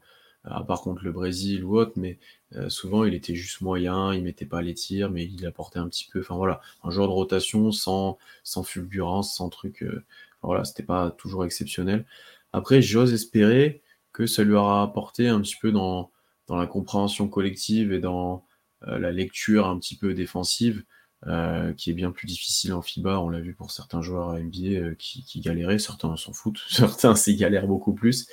[0.47, 2.19] à part contre le Brésil ou autre, mais
[2.55, 5.89] euh, souvent il était juste moyen, il mettait pas les tirs, mais il apportait un
[5.89, 10.05] petit peu, enfin voilà, un joueur de rotation sans, sans fulgurance, sans truc, euh,
[10.43, 12.07] voilà, c'était pas toujours exceptionnel.
[12.53, 13.83] Après, j'ose espérer
[14.13, 16.11] que ça lui aura apporté un petit peu dans,
[16.47, 18.45] dans la compréhension collective et dans
[18.87, 20.85] euh, la lecture un petit peu défensive,
[21.27, 23.21] euh, qui est bien plus difficile en FIBA.
[23.21, 27.17] On l'a vu pour certains joueurs à NBA qui, qui, galéraient, certains s'en foutent, certains
[27.17, 28.29] s'y galèrent beaucoup plus.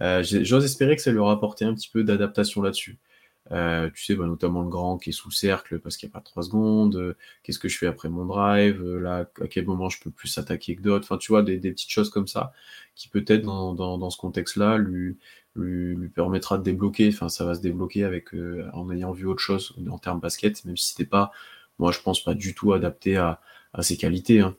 [0.00, 2.98] J'ose espérer que ça leur a apporté un petit peu d'adaptation là-dessus.
[3.52, 6.14] Euh, tu sais, bah, notamment le grand qui est sous cercle parce qu'il n'y a
[6.14, 7.16] pas trois secondes.
[7.42, 10.76] Qu'est-ce que je fais après mon drive Là, à quel moment je peux plus attaquer
[10.76, 12.52] que d'autres Enfin, tu vois, des, des, petites choses comme ça
[12.94, 15.16] qui peut-être dans, dans, dans, ce contexte-là lui,
[15.54, 17.08] lui, lui, permettra de débloquer.
[17.08, 18.30] Enfin, ça va se débloquer avec
[18.72, 21.30] en ayant vu autre chose en termes basket, même si c'était pas
[21.78, 23.40] moi, je pense pas du tout adapté à,
[23.80, 24.40] ses qualités.
[24.40, 24.56] Hein.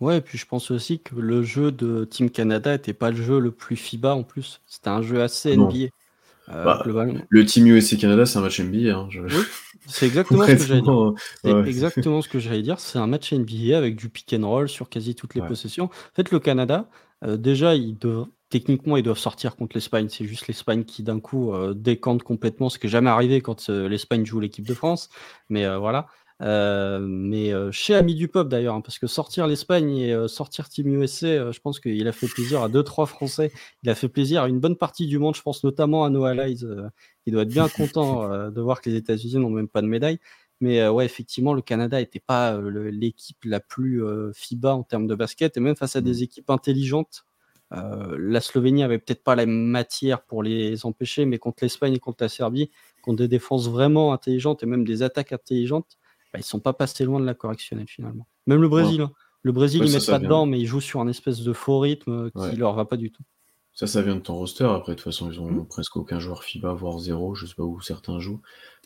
[0.00, 3.22] Ouais, et puis je pense aussi que le jeu de Team Canada n'était pas le
[3.22, 4.62] jeu le plus FIBA en plus.
[4.66, 5.88] C'était un jeu assez NBA.
[6.48, 6.82] Euh, bah,
[7.28, 8.96] le Team USA Canada, c'est un match NBA.
[8.96, 9.08] Hein,
[9.86, 11.12] c'est exactement, ce que j'allais dire.
[11.42, 12.80] C'est exactement ce que j'allais dire.
[12.80, 15.84] C'est un match NBA avec du pick and roll sur quasi toutes les possessions.
[15.84, 16.88] En fait, le Canada,
[17.24, 17.96] euh, déjà, il
[18.50, 20.08] techniquement, ils doivent sortir contre l'Espagne.
[20.10, 23.70] C'est juste l'Espagne qui, d'un coup, euh, décante complètement, ce qui n'est jamais arrivé quand
[23.70, 25.08] euh, l'Espagne joue l'équipe de France.
[25.48, 25.64] Mais
[26.42, 31.00] euh, mais chez Ami du Peuple, d'ailleurs, hein, parce que sortir l'Espagne et sortir Team
[31.00, 33.52] USA, je pense qu'il a fait plaisir à deux, trois Français.
[33.82, 35.36] Il a fait plaisir à une bonne partie du monde.
[35.36, 36.90] Je pense notamment à Noah Lyles,
[37.24, 40.18] qui doit être bien content de voir que les États-Unis n'ont même pas de médaille.
[40.60, 44.02] Mais ouais, effectivement, le Canada n'était pas l'équipe la plus
[44.34, 45.56] FIBA en termes de basket.
[45.56, 46.24] Et même face à des mmh.
[46.24, 47.24] équipes intelligentes,
[47.72, 51.98] euh, la Slovénie avait peut-être pas la matière pour les empêcher, mais contre l'Espagne et
[51.98, 52.70] contre la Serbie,
[53.02, 55.98] contre des défenses vraiment intelligentes et même des attaques intelligentes,
[56.32, 58.26] bah, ils sont pas passés loin de la correctionnelle finalement.
[58.46, 59.12] Même le Brésil, hein.
[59.42, 62.30] le Brésil, ils mettent pas dedans, mais ils jouent sur un espèce de faux rythme
[62.30, 63.22] qui leur va pas du tout.
[63.74, 64.64] Ça, ça vient de ton roster.
[64.64, 65.66] Après, de toute façon, ils ont mmh.
[65.66, 67.34] presque aucun joueur FIBA, voire zéro.
[67.34, 68.42] Je sais pas où certains jouent.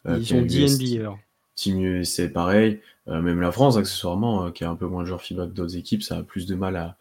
[0.07, 1.17] Euh, ils ont 10 NBA.
[1.57, 2.81] Team c'est pareil.
[3.09, 5.77] Euh, même la France, accessoirement, qui a un peu moins de joueurs FIBA que d'autres
[5.77, 6.97] équipes, ça a plus de mal à,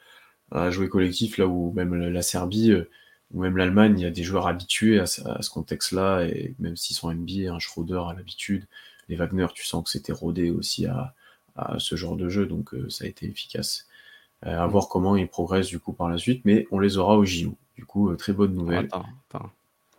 [0.51, 2.89] à jouer collectif, là où même la Serbie euh,
[3.34, 6.95] ou même l'Allemagne, il y a des joueurs habitués à, ce contexte-là, et même s'ils
[6.95, 8.67] sont NBA, un Schroeder à l'habitude,
[9.09, 11.13] les Wagner, tu sens que c'était rodé aussi à,
[11.77, 13.87] ce genre de jeu, donc euh, ça a été efficace.
[14.41, 17.23] à voir comment ils progressent du coup par la suite, mais on les aura au
[17.23, 17.55] JO.
[17.75, 18.89] Du coup, très bonne nouvelle.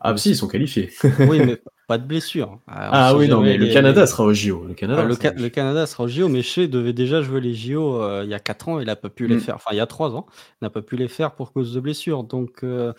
[0.00, 0.90] Ah, si, ils sont qualifiés.
[1.28, 2.60] oui, mais pas de blessure.
[2.66, 4.64] Ah, ah oui, non, mais le Canada sera au JO.
[4.66, 8.22] Le Canada, le, Canada sera au JO, mais Shea devait déjà jouer les JO euh,
[8.24, 9.40] il y a 4 ans, il n'a pas pu les mm.
[9.40, 9.54] faire.
[9.56, 10.26] Enfin, il y a 3 ans,
[10.60, 12.24] il n'a pas pu les faire pour cause de blessure.
[12.24, 12.92] Donc, euh,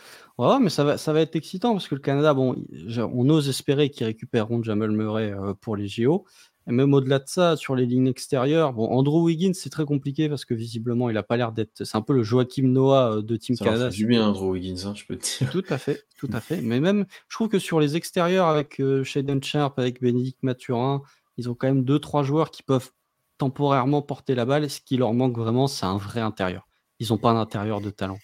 [0.61, 2.55] mais ça va, ça va être excitant parce que le Canada, bon,
[2.97, 6.25] on ose espérer qu'ils récupéreront Jamal Murray euh, pour les JO.
[6.67, 10.27] Et même au-delà de ça, sur les lignes extérieures, bon, Andrew Wiggins, c'est très compliqué
[10.27, 11.85] parce que visiblement, il n'a pas l'air d'être.
[11.85, 13.89] C'est un peu le Joachim Noah euh, de Team Canada.
[13.89, 15.49] C'est bien, Andrew Wiggins, hein, je peux te dire.
[15.49, 16.59] Tout à fait, tout à fait.
[16.61, 21.03] Mais même, je trouve que sur les extérieurs, avec euh, Shaden Sharp, avec Bénédicte Mathurin,
[21.37, 22.91] ils ont quand même deux, trois joueurs qui peuvent
[23.37, 24.65] temporairement porter la balle.
[24.65, 26.67] Et ce qui leur manque vraiment, c'est un vrai intérieur.
[26.99, 28.17] Ils n'ont pas un intérieur de talent,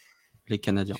[0.47, 0.95] les Canadiens.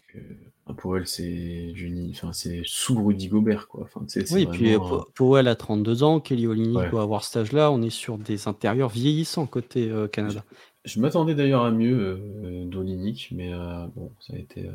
[0.78, 1.74] Powell, c'est
[2.12, 3.84] enfin, c'est sous Rudy Gobert, quoi.
[3.84, 4.76] Enfin, oui, puis
[5.14, 7.72] Powell a 32 ans, Kelly Olynyk doit avoir cet âge-là.
[7.72, 10.44] On est sur des intérieurs vieillissants côté euh, Canada.
[10.86, 12.66] Je, m'attendais d'ailleurs à mieux euh,
[13.32, 14.66] mais euh, bon, ça a été.
[14.66, 14.72] Euh,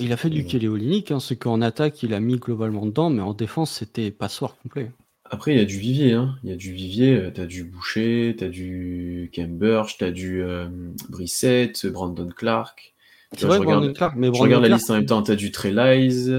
[0.00, 3.08] il a fait du Kelly Olynyk, hein, c'est qu'en attaque, il a mis globalement dedans,
[3.08, 4.90] mais en défense, c'était passoire complet.
[5.24, 6.36] Après, il y a du vivier, hein.
[6.42, 10.42] Il y a du vivier, t'as du Boucher, t'as du Cambridge, t'as du
[11.08, 12.94] Brissette, Brandon Clark.
[13.36, 15.22] C'est vrai, je regarde, Clark, mais je regarde la liste en même temps.
[15.22, 16.30] Tu as du Trey Lies,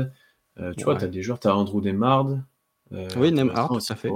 [0.60, 2.28] euh, tu vois, tu as des joueurs, tu as Andrew Demard.
[2.91, 4.12] Euh, oui, Nemhard, tout à fait.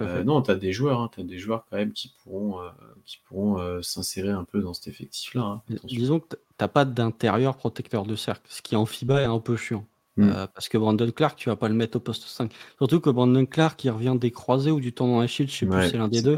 [0.00, 2.60] Euh, non, tu as des joueurs, hein, tu as des joueurs quand même qui pourront,
[3.04, 5.42] qui pourront s'insérer un peu dans cet effectif-là.
[5.42, 9.40] Hein, disons que tu pas d'intérieur protecteur de cercle, ce qui en FIBA est un
[9.40, 9.84] peu chiant.
[10.20, 10.32] Hmm.
[10.52, 12.52] parce que Brandon Clark, tu vas pas le mettre au poste 5.
[12.78, 15.90] Surtout que Brandon Clark, il revient des croisés ou du tendon Achille, je sais plus,
[15.90, 16.36] c'est l'un des deux.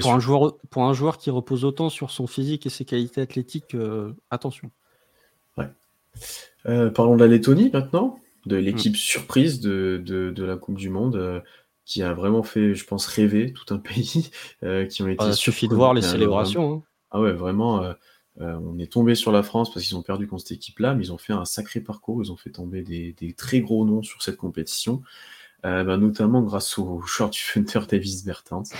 [0.00, 3.20] Pour un, joueur, pour un joueur qui repose autant sur son physique et ses qualités
[3.20, 3.76] athlétiques,
[4.30, 4.70] attention.
[6.66, 8.96] Euh, parlons de la Lettonie maintenant, de l'équipe hmm.
[8.96, 11.40] surprise de, de, la Coupe du Monde, euh,
[11.84, 14.30] qui a vraiment fait, je pense, rêver tout un pays,
[14.62, 15.24] euh, qui ont été.
[15.26, 16.74] Il suffit de voir les célébrations.
[16.74, 16.82] Hein.
[17.10, 17.92] Ah ouais, vraiment.
[18.38, 21.12] on est tombé sur la France parce qu'ils ont perdu contre cette équipe-là, mais ils
[21.12, 22.22] ont fait un sacré parcours.
[22.22, 25.02] Ils ont fait tomber des, des très gros noms sur cette compétition,
[25.64, 28.70] bah, notamment grâce au short du Funter Davis Bertens,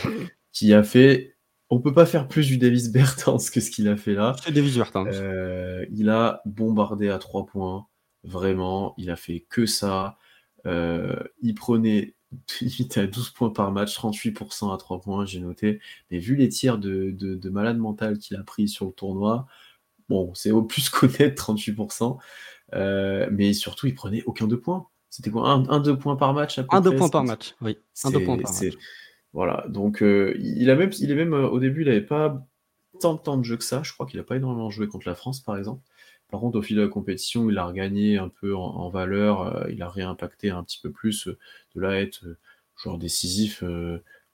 [0.53, 1.35] qui a fait
[1.71, 4.35] on peut pas faire plus du Davis Bertans que ce qu'il a fait là.
[4.45, 5.07] C'est Davis Bertans.
[5.07, 7.87] Euh, il a bombardé à trois points,
[8.25, 8.95] vraiment.
[8.99, 10.19] Il a fait que ça.
[10.67, 12.15] Euh, il prenait
[12.61, 15.81] limite à 12 points par match, 38% à 3 points, j'ai noté.
[16.11, 19.47] Mais vu les tirs de, malade mental qu'il a pris sur le tournoi,
[20.09, 22.19] bon, c'est au plus connaître 38%.
[22.73, 24.87] Euh, mais surtout, il prenait aucun deux points.
[25.09, 25.51] C'était quoi?
[25.51, 27.77] Un, deux points par match Un deux points par match, oui.
[28.05, 28.77] Un deux points par match.
[29.33, 32.45] Voilà, donc euh, il, a même, il est même euh, au début, il n'avait pas
[33.01, 33.83] tant de temps de jeu que ça.
[33.83, 35.83] Je crois qu'il n'a pas énormément joué contre la France, par exemple.
[36.31, 39.71] Par contre, au fil de la compétition, il a regagné un peu en, valeur, euh,
[39.71, 41.29] il a réimpacté un petit peu plus,
[41.75, 42.25] de là être
[42.77, 43.63] joueur décisif,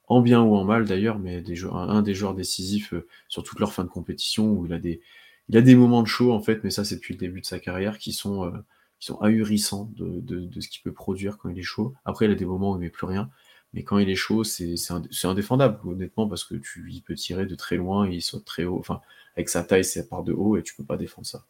[0.07, 2.95] en bien ou en mal d'ailleurs, mais un, des joueurs décisifs
[3.29, 5.01] sur toute leur fin de compétition, où il a des,
[5.49, 7.47] il a des moments de show en fait, mais ça c'est depuis le début de
[7.47, 8.53] sa carrière, qui sont,
[9.01, 11.95] qui sont ahurissants de, de ce qu'il peut produire quand il est chaud.
[12.05, 13.31] Après, il a des moments où il met plus rien,
[13.77, 14.75] mais quand il est chaud, c'est
[15.25, 18.79] indéfendable, honnêtement, parce que tu, il peut tirer de très loin, il saute très haut.
[18.79, 19.03] Enfin,
[19.37, 21.45] avec sa taille, c'est part de haut et tu peux pas défendre ça.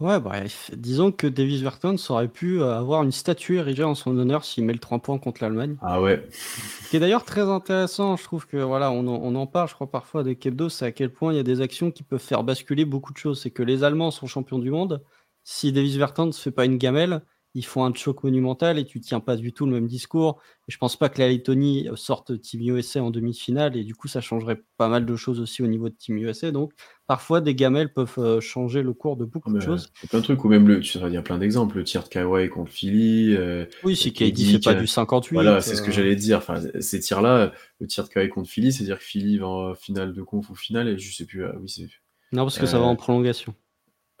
[0.00, 0.70] Ouais, bref.
[0.76, 4.66] Disons que Davis Verton aurait pu euh, avoir une statue érigée en son honneur s'il
[4.66, 5.76] met le 3 points contre l'Allemagne.
[5.80, 6.28] Ah ouais.
[6.30, 9.90] Ce qui est d'ailleurs très intéressant, je trouve que voilà, on en, parle, je crois
[9.90, 12.44] parfois de Kebdo, c'est à quel point il y a des actions qui peuvent faire
[12.44, 13.40] basculer beaucoup de choses.
[13.40, 15.02] C'est que les Allemands sont champions du monde.
[15.42, 17.22] Si Davis Verton ne fait pas une gamelle,
[17.54, 20.40] ils font un choc monumental et tu tiens pas du tout le même discours.
[20.68, 24.08] Et je pense pas que la Lettonie sorte Team USA en demi-finale et du coup
[24.08, 26.50] ça changerait pas mal de choses aussi au niveau de Team USA.
[26.50, 26.72] Donc
[27.06, 29.92] parfois des gamelles peuvent euh, changer le cours de beaucoup de choses.
[30.02, 32.02] Il y a plein de trucs ou même le, tu dire plein d'exemples, le tir
[32.02, 33.36] de Kawhi contre Philly.
[33.36, 35.34] Euh, oui, si KD fait pas du 58.
[35.34, 35.92] Voilà, c'est ce que euh.
[35.92, 36.38] j'allais dire.
[36.38, 40.12] Enfin, ces tirs-là, le tir de Kawhi contre Philly, c'est-à-dire que Philly va en finale
[40.12, 41.44] de conf ou finale et je sais plus.
[41.60, 41.88] oui, c'est.
[42.32, 43.54] Non, parce que ça va en prolongation.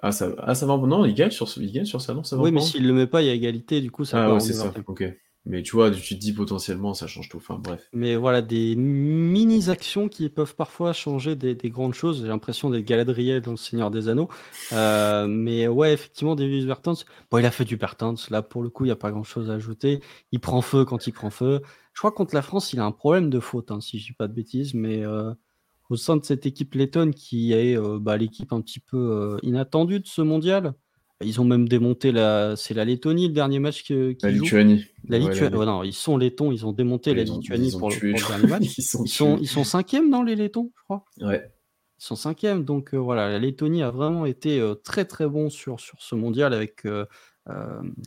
[0.06, 0.76] Ah ça, ah, ça va.
[0.76, 2.92] Non, il gagne sur, il gagne sur ça, non ça va Oui, mais s'il le
[2.92, 4.70] met pas, il y a égalité, du coup, ça Ah, ouais, c'est ça.
[4.86, 5.02] Ok.
[5.46, 7.38] Mais tu vois, tu te dis potentiellement, ça change tout.
[7.38, 7.88] Enfin, bref.
[7.94, 12.20] Mais voilà, des mini-actions qui peuvent parfois changer des, grandes choses.
[12.20, 14.28] J'ai l'impression d'être Galadriel dans Le Seigneur des Anneaux.
[14.72, 18.28] Euh, mais ouais, effectivement, Davis Bertens, bon, il a fait du Bertens.
[18.28, 20.00] Là, pour le coup, il n'y a pas grand-chose à ajouter.
[20.32, 21.62] Il prend feu quand il prend feu.
[21.94, 24.06] Je crois que contre la France, il a un problème de faute, hein, si je
[24.06, 24.74] dis pas de bêtises.
[24.74, 25.32] Mais euh,
[25.90, 29.38] au sein de cette équipe lettonne qui est euh, bah, l'équipe un petit peu euh,
[29.42, 30.74] inattendue de ce mondial.
[31.20, 32.54] Ils ont même démonté la.
[32.56, 34.16] C'est la Lettonie, le dernier match que.
[34.22, 34.84] La Lituanie.
[35.08, 35.56] La Lituanie.
[35.56, 38.62] non, ils sont lettons, ils ont démonté la Lituanie pour, le, dernier match.
[38.78, 41.04] ils, sont ils, sont cinquièmes dans les lettons, je crois?
[41.20, 41.50] Ouais.
[42.00, 45.78] Ils sont cinquièmes, donc euh, voilà, la Lettonie a vraiment été très très bon sur,
[45.78, 46.82] sur ce mondial avec.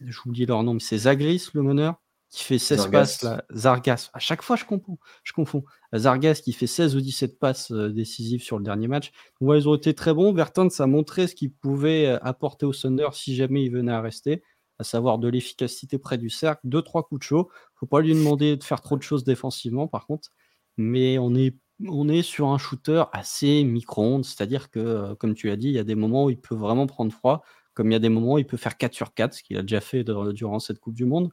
[0.06, 1.96] J'oublie leur nom, mais c'est Zagris, le meneur.
[2.30, 5.64] Qui fait 16 passes, là, Zargas, à chaque fois je confonds, je confonds.
[5.94, 9.12] Zargas qui fait 16 ou 17 passes euh, décisives sur le dernier match.
[9.40, 10.36] Ouais, ils ont été très bons.
[10.70, 14.02] Ça a montré ce qu'il pouvait euh, apporter au Thunder si jamais il venait à
[14.02, 14.44] rester,
[14.78, 17.50] à savoir de l'efficacité près du cercle, deux trois coups de chaud.
[17.76, 20.30] Faut pas lui demander de faire trop de choses défensivement par contre,
[20.76, 25.48] mais on est on est sur un shooter assez micro-ondes, c'est-à-dire que, euh, comme tu
[25.48, 27.44] l'as dit, il y a des moments où il peut vraiment prendre froid,
[27.76, 29.58] comme il y a des moments où il peut faire 4 sur 4, ce qu'il
[29.58, 31.32] a déjà fait durant cette Coupe du Monde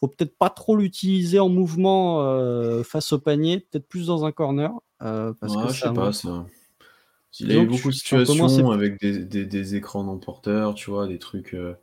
[0.00, 4.32] faut peut-être pas trop l'utiliser en mouvement euh, face au panier, peut-être plus dans un
[4.32, 4.72] corner.
[5.02, 6.46] Euh, parce que je sais pas ça.
[7.38, 11.54] Il a eu beaucoup de situations avec des, écrans non porteurs, tu vois, des trucs.
[11.54, 11.74] Euh,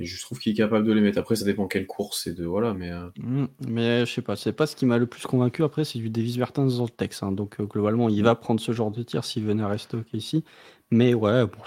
[0.00, 1.18] je trouve qu'il est capable de les mettre.
[1.18, 2.90] Après, ça dépend quelle course et de voilà, mais.
[3.18, 5.64] Mmh, mais je sais pas, c'est pas ce qui m'a le plus convaincu.
[5.64, 7.22] Après, c'est du Davis Bertens dans le texte.
[7.22, 7.32] Hein.
[7.32, 10.44] donc globalement, il va prendre ce genre de tir s'il venait rester OK ici.
[10.90, 11.58] Mais ouais, bon,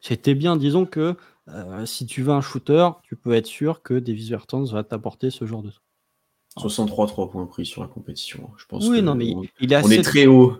[0.00, 0.56] c'était bien.
[0.56, 1.14] Disons que
[1.54, 5.30] euh, si tu veux un shooter, tu peux être sûr que Davis Bertans va t'apporter
[5.30, 5.70] ce genre de
[6.58, 8.50] 63 3 points pris sur la compétition.
[8.56, 10.58] Je pense oui, non, mais il est, on est très haut.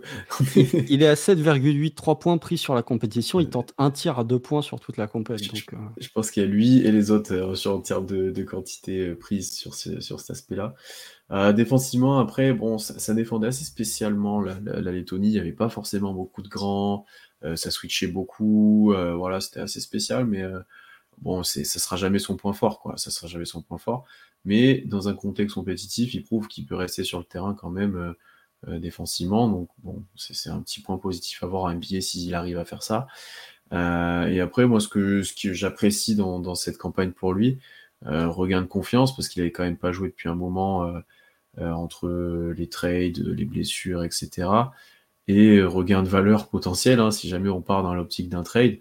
[0.55, 3.41] il est à 7,8 3 points pris sur la compétition.
[3.41, 5.53] Il tente un tir à 2 points sur toute la compétition.
[5.53, 5.79] Je, euh.
[5.99, 9.13] je, pense qu'il y a lui et les autres euh, sur en termes de, quantité
[9.15, 10.73] prise sur, sur cet aspect-là.
[11.51, 14.59] défensivement, après, bon, ça, défendait assez spécialement la,
[14.91, 15.27] Lettonie.
[15.27, 17.05] Il n'y avait pas forcément beaucoup de grands.
[17.55, 18.93] ça switchait beaucoup.
[19.17, 20.45] voilà, c'était assez spécial, mais
[21.21, 22.97] bon, c'est, ça sera jamais son point fort, quoi.
[22.97, 24.05] Ça sera jamais son point fort.
[24.45, 27.95] Mais dans un contexte compétitif, il prouve qu'il peut rester sur le terrain quand même
[27.95, 28.13] euh,
[28.67, 29.47] euh, défensivement.
[29.49, 32.83] Donc bon, c'est, un petit point positif à voir à billet s'il arrive à faire
[32.83, 33.07] ça.
[33.73, 37.59] Euh, et après, moi, ce que, ce que j'apprécie dans, cette campagne pour lui,
[38.03, 40.91] regain de confiance, parce qu'il avait quand même pas joué depuis un moment
[41.57, 42.09] entre
[42.57, 44.49] les trades, les blessures, etc.
[45.27, 48.79] Et regain de valeur potentiel, hein, si jamais on part dans l'optique d'un trade.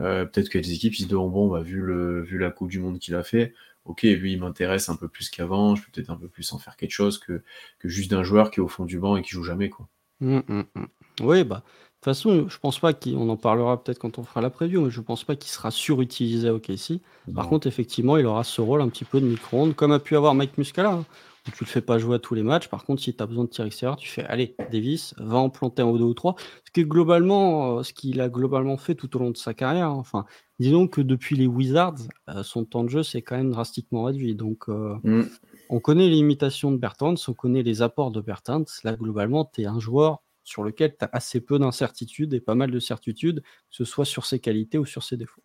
[0.00, 2.70] Euh, peut-être que les équipes ils se diront bon, bah, vu, le, vu la Coupe
[2.70, 5.90] du Monde qu'il a fait, ok, lui il m'intéresse un peu plus qu'avant, je peux
[5.92, 7.42] peut-être un peu plus en faire quelque chose que,
[7.78, 9.68] que juste d'un joueur qui est au fond du banc et qui joue jamais.
[9.68, 9.88] Quoi.
[10.20, 10.84] Mmh, mmh, mmh.
[11.22, 11.62] Oui, bah.
[12.00, 14.80] De toute façon, je pense pas qu'on en parlera peut-être quand on fera la preview,
[14.80, 17.02] mais je pense pas qu'il sera surutilisé au KC.
[17.34, 20.16] Par contre, effectivement, il aura ce rôle un petit peu de micro-ondes, comme a pu
[20.16, 21.04] avoir Mike Muscala.
[21.46, 22.68] Hein tu le fais pas jouer à tous les matchs.
[22.68, 25.50] Par contre, si tu as besoin de tir extérieur, tu fais allez, Davis, va en
[25.50, 26.36] planter un ou deux ou trois.
[26.64, 29.88] Ce que globalement, euh, ce qu'il a globalement fait tout au long de sa carrière.
[29.88, 29.96] Hein.
[29.98, 30.24] Enfin,
[30.58, 31.98] disons que depuis les Wizards,
[32.28, 34.34] euh, son temps de jeu s'est quand même drastiquement réduit.
[34.34, 35.28] Donc, euh, mm.
[35.70, 38.64] on connaît les limitations de Bertans, on connaît les apports de Bertans.
[38.84, 42.54] Là, globalement, tu es un joueur sur lequel tu as assez peu d'incertitudes et pas
[42.54, 45.42] mal de certitudes, que ce soit sur ses qualités ou sur ses défauts.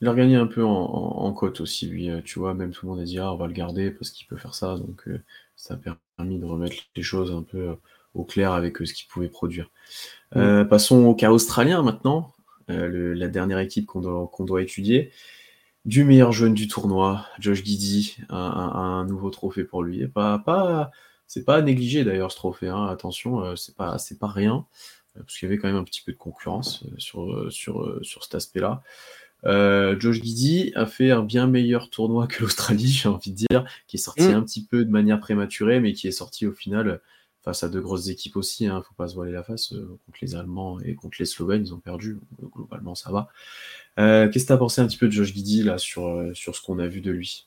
[0.00, 2.08] Il a regagné un peu en, en, cote aussi, lui.
[2.08, 4.10] Euh, tu vois, même tout le monde a dit, ah, on va le garder parce
[4.10, 4.76] qu'il peut faire ça.
[4.76, 5.20] Donc, euh,
[5.56, 5.76] ça a
[6.16, 7.74] permis de remettre les choses un peu euh,
[8.14, 9.70] au clair avec ce qu'il pouvait produire.
[10.34, 10.64] Mm.
[10.64, 12.32] passons au cas australien maintenant,
[12.68, 15.10] la dernière équipe qu'on doit, doit, étudier.
[15.84, 20.06] Du meilleur jeune du tournoi, Josh Giddy, un, un, nouveau trophée pour lui.
[20.06, 20.90] pas, pas,
[21.26, 22.86] c'est pas négligé d'ailleurs ce trophée, hein.
[22.86, 24.66] attention, c'est pas, pas rien,
[25.14, 28.34] parce qu'il y avait quand même un petit peu de concurrence sur, sur, sur cet
[28.34, 28.82] aspect-là.
[29.44, 33.64] Euh, Josh Giddy a fait un bien meilleur tournoi que l'Australie, j'ai envie de dire,
[33.86, 34.34] qui est sorti mm.
[34.34, 37.00] un petit peu de manière prématurée, mais qui est sorti au final
[37.44, 38.66] face à de grosses équipes aussi.
[38.66, 41.62] Hein, faut pas se voiler la face euh, contre les Allemands et contre les Slovènes,
[41.62, 42.18] ils ont perdu.
[42.54, 43.28] globalement, ça va.
[43.98, 46.56] Euh, qu'est-ce que tu as pensé un petit peu de Josh Giddy là sur, sur
[46.56, 47.46] ce qu'on a vu de lui?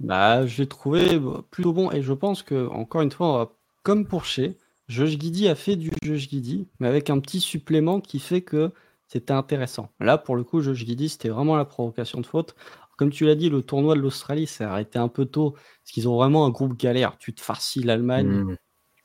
[0.00, 4.24] Bah, je l'ai trouvé plutôt bon et je pense que encore une fois, comme pour
[4.24, 4.56] chez,
[4.88, 8.72] Josh Giddy a fait du Josh Giddy, mais avec un petit supplément qui fait que
[9.14, 9.90] c'était intéressant.
[10.00, 12.56] Là, pour le coup, je dis c'était vraiment la provocation de faute.
[12.96, 16.08] Comme tu l'as dit, le tournoi de l'Australie s'est arrêté un peu tôt, parce qu'ils
[16.08, 17.16] ont vraiment un groupe galère.
[17.18, 18.26] Tu te farcis l'Allemagne.
[18.26, 18.56] Mmh.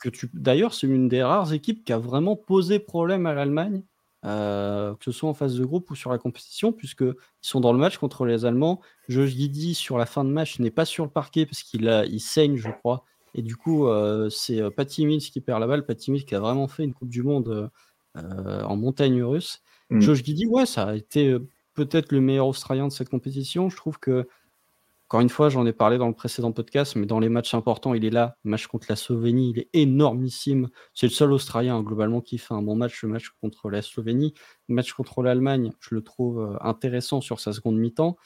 [0.02, 0.32] que tu...
[0.34, 3.84] D'ailleurs, c'est une des rares équipes qui a vraiment posé problème à l'Allemagne,
[4.26, 7.72] euh, que ce soit en phase de groupe ou sur la compétition, puisqu'ils sont dans
[7.72, 8.82] le match contre les Allemands.
[9.10, 12.20] Josh Guidi, sur la fin de match, n'est pas sur le parquet parce qu'il il
[12.20, 13.06] saigne, je crois.
[13.36, 15.86] Et du coup, euh, c'est euh, Patty Mills qui perd la balle.
[15.86, 17.70] Patty Mills qui a vraiment fait une Coupe du Monde
[18.16, 19.62] en montagne russe.
[19.90, 20.02] Mm.
[20.02, 23.70] Josh Giddy, ouais, ça a été euh, peut-être le meilleur Australien de cette compétition.
[23.70, 24.28] Je trouve que,
[25.08, 27.96] encore une fois, j'en ai parlé dans le précédent podcast, mais dans les matchs importants,
[27.96, 28.38] il est là.
[28.44, 30.70] Match contre la Slovénie, il est énormissime.
[30.94, 33.82] C'est le seul Australien, hein, globalement, qui fait un bon match, le match contre la
[33.82, 34.34] Slovénie.
[34.68, 38.18] Le match contre l'Allemagne, je le trouve euh, intéressant sur sa seconde mi-temps.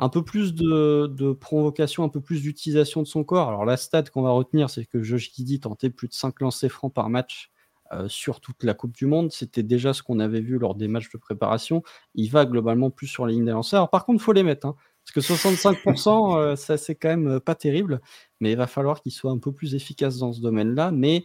[0.00, 3.48] Un peu plus de, provocation, un peu plus d'utilisation de son corps.
[3.48, 6.72] Alors, la stat qu'on va retenir, c'est que Josh Giddy tentait plus de 5 lancers
[6.72, 7.52] francs par match
[7.94, 9.32] euh, sur toute la Coupe du Monde.
[9.32, 11.82] C'était déjà ce qu'on avait vu lors des matchs de préparation.
[12.14, 13.90] Il va globalement plus sur les lignes des lanceurs.
[13.90, 14.66] par contre, il faut les mettre.
[14.66, 18.00] Hein, parce que 65%, euh, ça c'est quand même euh, pas terrible.
[18.40, 20.90] Mais il va falloir qu'il soit un peu plus efficace dans ce domaine-là.
[20.90, 21.24] Mais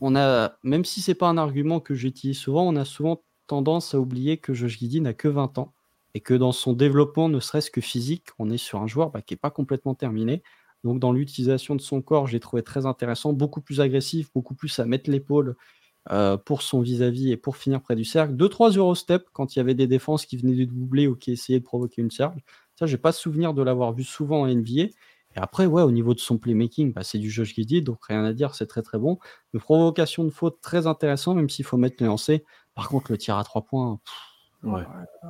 [0.00, 3.94] on a, même si c'est pas un argument que j'utilise souvent, on a souvent tendance
[3.94, 5.72] à oublier que Josh Giddy n'a que 20 ans
[6.14, 9.22] et que dans son développement, ne serait-ce que physique, on est sur un joueur bah,
[9.22, 10.42] qui n'est pas complètement terminé.
[10.84, 14.54] Donc, dans l'utilisation de son corps, je l'ai trouvé très intéressant, beaucoup plus agressif, beaucoup
[14.54, 15.56] plus à mettre l'épaule
[16.10, 18.34] euh, pour son vis-à-vis et pour finir près du cercle.
[18.34, 21.60] 2-3 Eurostep quand il y avait des défenses qui venaient de doubler ou qui essayaient
[21.60, 22.38] de provoquer une cercle.
[22.78, 24.82] Ça, j'ai pas souvenir de l'avoir vu souvent en NBA.
[24.82, 28.24] Et après, ouais, au niveau de son playmaking, bah, c'est du Josh Giddy, donc rien
[28.24, 29.18] à dire, c'est très très bon.
[29.52, 32.40] Une provocation de faute très intéressant, même s'il faut mettre les lancers.
[32.74, 33.98] Par contre, le tir à 3 points,
[34.62, 34.82] Ouais.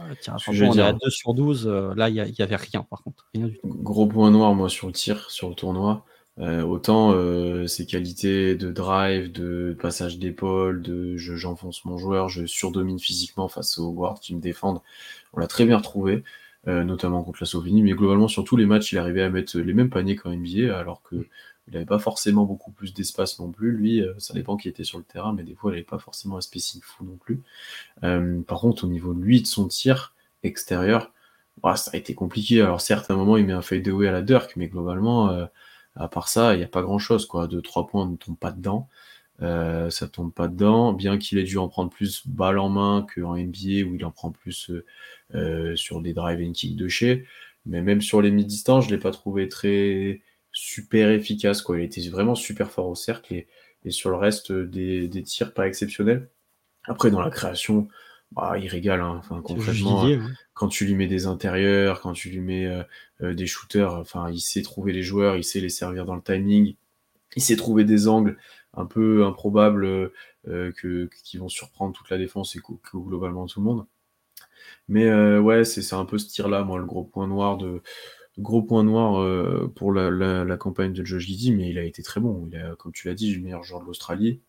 [0.09, 1.66] le tir à 3 Je on est à dire- 2 sur 12.
[1.66, 3.27] euh, là, il n'y avait rien, par contre.
[3.35, 3.68] Rien du tout.
[3.68, 6.05] Gros point noir, moi, sur le tir, sur le tournoi.
[6.39, 12.28] Euh, autant euh, ses qualités de drive, de passage d'épaule, de je- j'enfonce mon joueur,
[12.28, 14.80] je surdomine physiquement face aux guards qui me défendent.
[15.32, 16.24] On l'a très bien retrouvé,
[16.68, 19.59] euh, notamment contre la Slovénie, mais globalement sur tous les matchs, il arrivait à mettre
[19.59, 21.26] les mêmes paniers qu'en NBA, alors que
[21.68, 23.72] il n'avait pas forcément beaucoup plus d'espace non plus.
[23.72, 25.99] Lui, euh, ça dépend qui était sur le terrain, mais des fois, il n'avait pas
[25.99, 27.43] forcément un spacing fou non plus.
[28.05, 31.12] Euh, par contre, au niveau de lui, de son tir extérieur,
[31.62, 32.61] bah, ça a été compliqué.
[32.62, 35.47] Alors certes, à un moment, il met un fadeaway à la Dirk, mais globalement, euh,
[35.97, 37.26] à part ça, il n'y a pas grand-chose.
[37.26, 37.47] quoi.
[37.47, 38.88] De trois points, ne tombe pas dedans.
[39.42, 43.07] Euh, ça tombe pas dedans, bien qu'il ait dû en prendre plus balle en main
[43.14, 44.84] qu'en NBA, où il en prend plus euh,
[45.34, 47.26] euh, sur des drive and kick de chez.
[47.66, 50.22] Mais même sur les mi-distances, je l'ai pas trouvé très
[50.53, 51.61] super efficace.
[51.62, 51.78] Quoi.
[51.80, 53.49] Il était vraiment super fort au cercle et,
[53.84, 56.30] et sur le reste des, des tirs pas exceptionnels.
[56.84, 57.88] Après, dans la création,
[58.33, 59.01] bah, il régale.
[59.01, 59.16] hein.
[59.18, 60.31] Enfin, concrètement, hein.
[60.55, 62.83] quand tu lui mets des intérieurs, quand tu lui mets euh,
[63.22, 66.22] euh, des shooters, enfin, il sait trouver les joueurs, il sait les servir dans le
[66.22, 66.74] timing,
[67.37, 68.37] il sait trouver des angles
[68.74, 70.12] un peu improbables euh,
[70.49, 73.87] euh, que, qui vont surprendre toute la défense et que, que globalement tout le monde.
[74.89, 77.83] Mais euh, ouais, c'est un peu ce tir-là, moi, le gros point noir de
[78.39, 81.85] gros point noir euh, pour la, la, la campagne de Josh Giddy, mais il a
[81.85, 82.49] été très bon.
[82.53, 84.41] Il a, comme tu l'as dit, le meilleur joueur de l'Australie.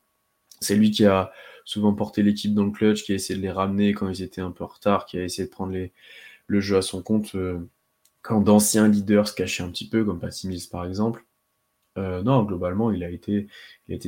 [0.60, 1.32] C'est lui qui a
[1.66, 4.42] souvent porté l'équipe dans le clutch, qui a essayé de les ramener quand ils étaient
[4.42, 5.76] un peu en retard, qui a essayé de prendre
[6.48, 7.60] le jeu à son compte euh,
[8.22, 11.26] quand d'anciens leaders se cachaient un petit peu, comme Patty Mills par exemple.
[11.98, 13.48] Euh, non, globalement, il a été,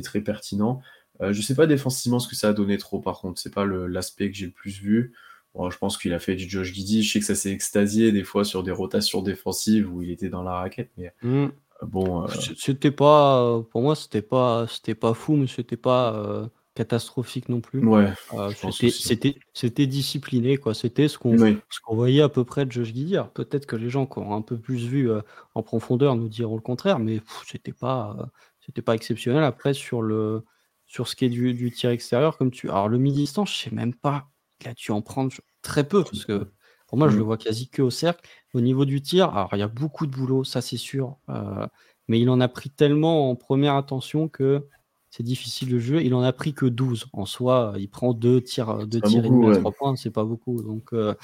[0.02, 0.80] très pertinent.
[1.20, 3.40] Euh, je sais pas défensivement ce que ça a donné trop, par contre.
[3.40, 5.12] C'est pas l'aspect que j'ai le plus vu.
[5.54, 7.02] Je pense qu'il a fait du Josh Giddy.
[7.02, 10.28] Je sais que ça s'est extasié des fois sur des rotations défensives où il était
[10.28, 11.48] dans la raquette, mais Mm.
[11.82, 16.48] Bon, euh, C'était pas, pour moi, c'était pas, c'était pas fou, mais c'était pas euh,
[16.74, 17.84] catastrophique non plus.
[17.86, 18.90] ouais, Euh, c'était, aussi.
[18.90, 20.74] c'était, c'était discipliné, quoi.
[20.74, 21.58] C'était ce qu'on, oui.
[21.88, 22.92] voyait à peu près de Josh.
[23.12, 25.20] Alors, Peut-être que les gens qui ont un peu plus vu euh,
[25.54, 28.24] en profondeur nous diront le contraire, mais c'était pas, euh,
[28.60, 29.42] c'était pas exceptionnel.
[29.44, 30.44] Après, sur le,
[30.86, 33.74] sur ce qui est du, du tir extérieur, comme tu, alors le mi-distance, je sais
[33.74, 34.28] même pas.
[34.62, 36.50] Il a dû en prendre très peu parce que
[36.90, 37.24] pour moi, je le Mm.
[37.24, 38.28] vois quasi que au cercle.
[38.52, 41.16] Au niveau du tir, alors il y a beaucoup de boulot, ça c'est sûr.
[41.30, 41.66] euh,
[42.08, 44.66] mais il en a pris tellement en première intention que
[45.10, 46.02] c'est difficile de jouer.
[46.04, 47.06] Il en a pris que 12.
[47.12, 49.60] En soi, il prend deux tirs, deux pas tirs et demi à.
[49.60, 50.60] 3 points, c'est pas beaucoup.
[50.62, 51.14] Donc euh,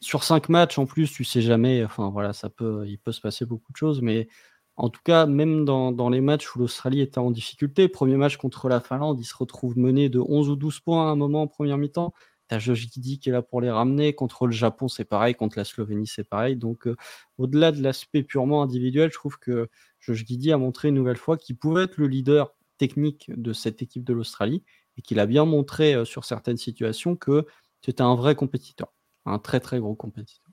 [0.00, 1.84] sur 5 matchs, en plus, tu sais jamais.
[1.84, 4.02] Enfin voilà, ça peut, il peut se passer beaucoup de choses.
[4.02, 4.28] Mais
[4.76, 8.36] en tout cas, même dans, dans les matchs où l'Australie était en difficulté, premier match
[8.36, 11.42] contre la Finlande, il se retrouve mené de 11 ou 12 points à un moment
[11.42, 12.12] en première mi-temps.
[12.48, 14.14] T'as Josh Giddy qui est là pour les ramener.
[14.14, 15.34] Contre le Japon, c'est pareil.
[15.34, 16.56] Contre la Slovénie, c'est pareil.
[16.56, 16.96] Donc, euh,
[17.38, 19.68] au-delà de l'aspect purement individuel, je trouve que
[20.00, 23.82] Josh Giddy a montré une nouvelle fois qu'il pouvait être le leader technique de cette
[23.82, 24.62] équipe de l'Australie
[24.96, 27.46] et qu'il a bien montré euh, sur certaines situations que
[27.80, 28.92] c'était un vrai compétiteur,
[29.26, 30.52] un très très gros compétiteur.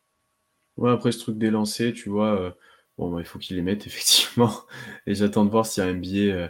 [0.78, 2.52] Ouais, après ce truc des lancers, tu vois, euh,
[2.98, 4.52] bon, bah, il faut qu'il les mette, effectivement.
[5.06, 6.48] Et j'attends de voir si un euh,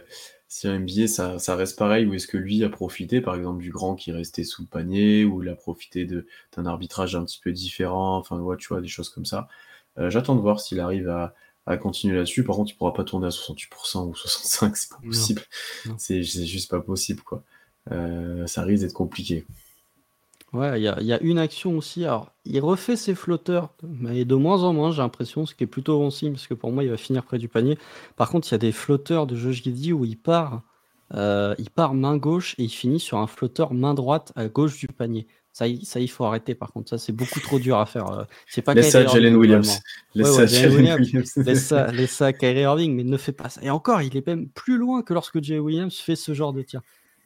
[0.52, 3.62] si un NBA ça, ça reste pareil, ou est-ce que lui a profité, par exemple,
[3.62, 7.40] du grand qui restait sous le panier, ou il a profité d'un arbitrage un petit
[7.42, 9.48] peu différent, enfin, ouais, tu vois, des choses comme ça.
[9.96, 11.34] Euh, j'attends de voir s'il arrive à,
[11.64, 12.44] à continuer là-dessus.
[12.44, 15.42] Par contre, il pourra pas tourner à 68% ou 65%, c'est pas possible.
[15.96, 17.42] C'est juste pas possible, quoi.
[17.90, 19.46] Euh, ça risque d'être compliqué.
[20.52, 22.04] Ouais, il y a, il y a une action aussi.
[22.04, 25.66] Alors, il refait ses flotteurs, mais de moins en moins, j'ai l'impression, ce qui est
[25.66, 27.78] plutôt bon signe, parce que pour moi, il va finir près du panier.
[28.16, 30.62] Par contre, il y a des flotteurs de Josh Giddy où il part,
[31.14, 34.78] euh, il part main gauche et il finit sur un flotteur main droite à gauche
[34.78, 35.26] du panier.
[35.54, 36.54] Ça, il- ça, il faut arrêter.
[36.54, 38.08] Par contre, ça, c'est beaucoup trop dur à faire.
[38.10, 39.80] euh, C'est pas Laisse ça Jalen Williams.
[40.14, 41.10] Laisse Ouais, Jalen Williams.
[41.44, 43.62] Laisse ça, laisse ça Kyrie Irving, mais ne fais pas ça.
[43.62, 46.62] Et encore, il est même plus loin que lorsque Jay Williams fait ce genre de
[46.62, 46.80] tir.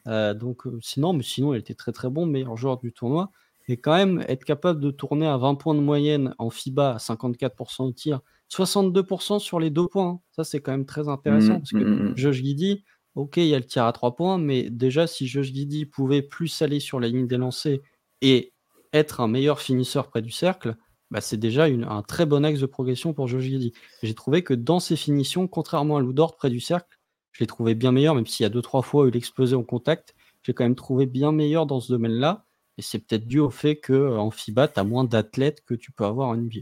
[0.07, 3.31] Euh, donc, euh, sinon, mais sinon, il était très très bon, meilleur joueur du tournoi.
[3.67, 6.97] Et quand même, être capable de tourner à 20 points de moyenne en FIBA à
[6.99, 10.07] 54% au tir, 62% sur les deux points.
[10.07, 10.19] hein.
[10.31, 12.17] Ça, c'est quand même très intéressant Mm, parce que mm, mm.
[12.17, 12.83] Josh Giddy,
[13.15, 16.21] ok, il y a le tir à 3 points, mais déjà, si Josh Giddy pouvait
[16.21, 17.79] plus aller sur la ligne des lancers
[18.21, 18.53] et
[18.93, 20.75] être un meilleur finisseur près du cercle,
[21.11, 23.73] bah, c'est déjà une- un très bon axe de progression pour Josh Giddy.
[24.01, 26.96] J'ai trouvé que dans ses finitions, contrairement à Lou Dort près du cercle,
[27.37, 29.55] je l'ai trouvé bien meilleur, même s'il y a deux, trois fois où il explosait
[29.55, 32.45] en contact, j'ai quand même trouvé bien meilleur dans ce domaine-là.
[32.79, 36.03] Et c'est peut-être dû au fait qu'en FIBA, tu as moins d'athlètes que tu peux
[36.03, 36.61] avoir en NBA.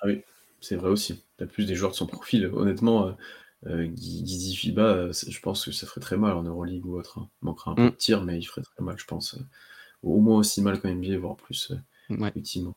[0.00, 0.22] Ah oui.
[0.60, 1.24] c'est vrai aussi.
[1.38, 2.46] Tu as plus des joueurs de son profil.
[2.54, 3.16] Honnêtement,
[3.66, 7.18] euh, Fiba, je pense que ça ferait très mal en Euroleague ou autre.
[7.18, 7.28] Hein.
[7.42, 7.90] Il manquera un peu mm.
[7.90, 9.36] de tir, mais il ferait très mal, je pense.
[10.04, 11.72] Au moins aussi mal qu'en NBA, voire plus,
[12.10, 12.76] effectivement.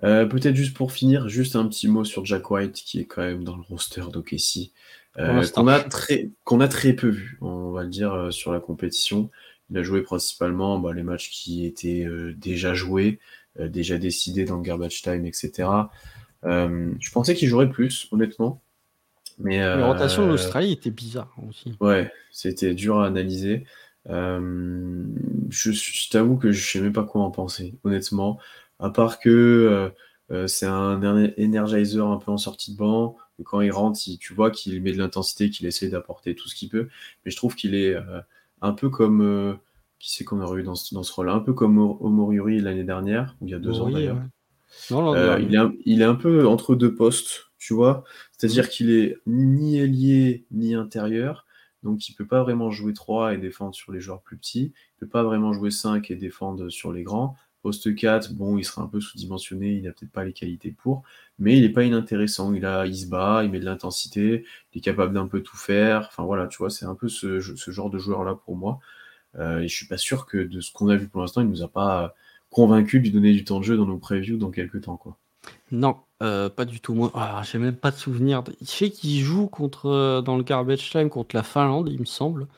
[0.00, 3.44] Peut-être juste pour finir, juste un petit mot sur Jack White, qui est quand même
[3.44, 4.72] dans le roster d'OKC,
[5.16, 9.30] qu'on a, très, qu'on a très peu vu, on va le dire, sur la compétition.
[9.70, 12.06] Il a joué principalement bah, les matchs qui étaient
[12.36, 13.18] déjà joués,
[13.58, 15.68] déjà décidés dans le garbage time, etc.
[16.44, 18.62] je pensais qu'il jouerait plus, honnêtement.
[19.38, 21.74] Mais, la rotation de l'Australie était bizarre aussi.
[21.80, 23.64] Ouais, c'était dur à analyser.
[24.06, 24.70] je,
[25.50, 28.38] je t'avoue que je sais même pas quoi en penser, honnêtement.
[28.82, 29.90] À part que euh,
[30.32, 33.16] euh, c'est un energizer un peu en sortie de banc.
[33.42, 36.68] Quand il rentre, tu vois qu'il met de l'intensité, qu'il essaie d'apporter tout ce qu'il
[36.68, 36.88] peut.
[37.24, 38.20] Mais je trouve qu'il est euh,
[38.60, 39.58] un peu comme.
[39.98, 42.84] qui c'est qu'on aurait eu dans ce, dans ce rôle Un peu comme Omoriuri l'année
[42.84, 44.18] dernière, ou il y a deux ans d'ailleurs.
[44.90, 48.04] il, est il est un peu entre deux postes, tu vois.
[48.36, 51.46] C'est-à-dire qu'il est ni ailier ni intérieur.
[51.82, 54.72] Donc il peut pas vraiment jouer 3 et défendre sur les joueurs plus petits.
[54.74, 57.36] Il peut pas vraiment jouer 5 et défendre sur les grands.
[57.62, 61.04] Poste 4, bon, il sera un peu sous-dimensionné, il n'a peut-être pas les qualités pour,
[61.38, 62.52] mais il n'est pas inintéressant.
[62.52, 65.56] Il, a, il se bat, il met de l'intensité, il est capable d'un peu tout
[65.56, 66.08] faire.
[66.08, 68.80] Enfin voilà, tu vois, c'est un peu ce, genre de joueur-là pour moi.
[69.38, 71.48] Euh, et je suis pas sûr que de ce qu'on a vu pour l'instant, il
[71.48, 72.14] nous a pas
[72.50, 74.96] convaincu de lui donner du temps de jeu dans nos previews dans quelques temps.
[74.96, 75.16] Quoi.
[75.70, 76.94] Non, euh, pas du tout.
[76.94, 78.42] Moi, ah, j'ai même pas de souvenir.
[78.60, 82.04] Il fait qu'il joue contre, euh, dans le garbage time contre la Finlande, il me
[82.06, 82.48] semble.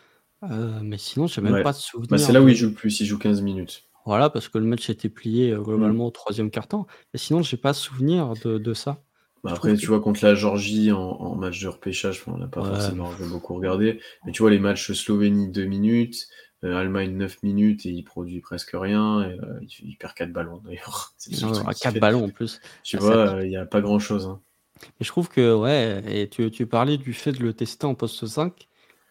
[0.82, 2.08] mais sinon, j'ai même pas de souvenir.
[2.08, 3.84] Bah, c'est là où il joue le plus, il joue 15 minutes.
[4.04, 5.62] Voilà, parce que le match était plié euh, mmh.
[5.62, 6.86] globalement au troisième quart-temps.
[7.14, 9.02] Et sinon, j'ai pas souvenir de, ça.
[9.42, 13.10] Bah, après, tu vois, contre la Georgie en, match de repêchage, on n'a pas forcément
[13.30, 14.00] beaucoup regardé.
[14.26, 16.28] Mais tu vois, les matchs Slovénie 2 minutes,
[16.64, 19.22] euh, Allemagne 9 minutes et il produit presque rien.
[19.22, 21.12] Et, euh, il, perd 4 ballons d'ailleurs.
[21.16, 22.60] C'est 4 ballons en plus.
[22.82, 24.26] Tu vois, il n'y a pas grand chose.
[24.26, 24.40] Hein.
[25.00, 27.94] Et je trouve que, ouais, et tu, tu parlais du fait de le tester en
[27.94, 28.68] poste 5.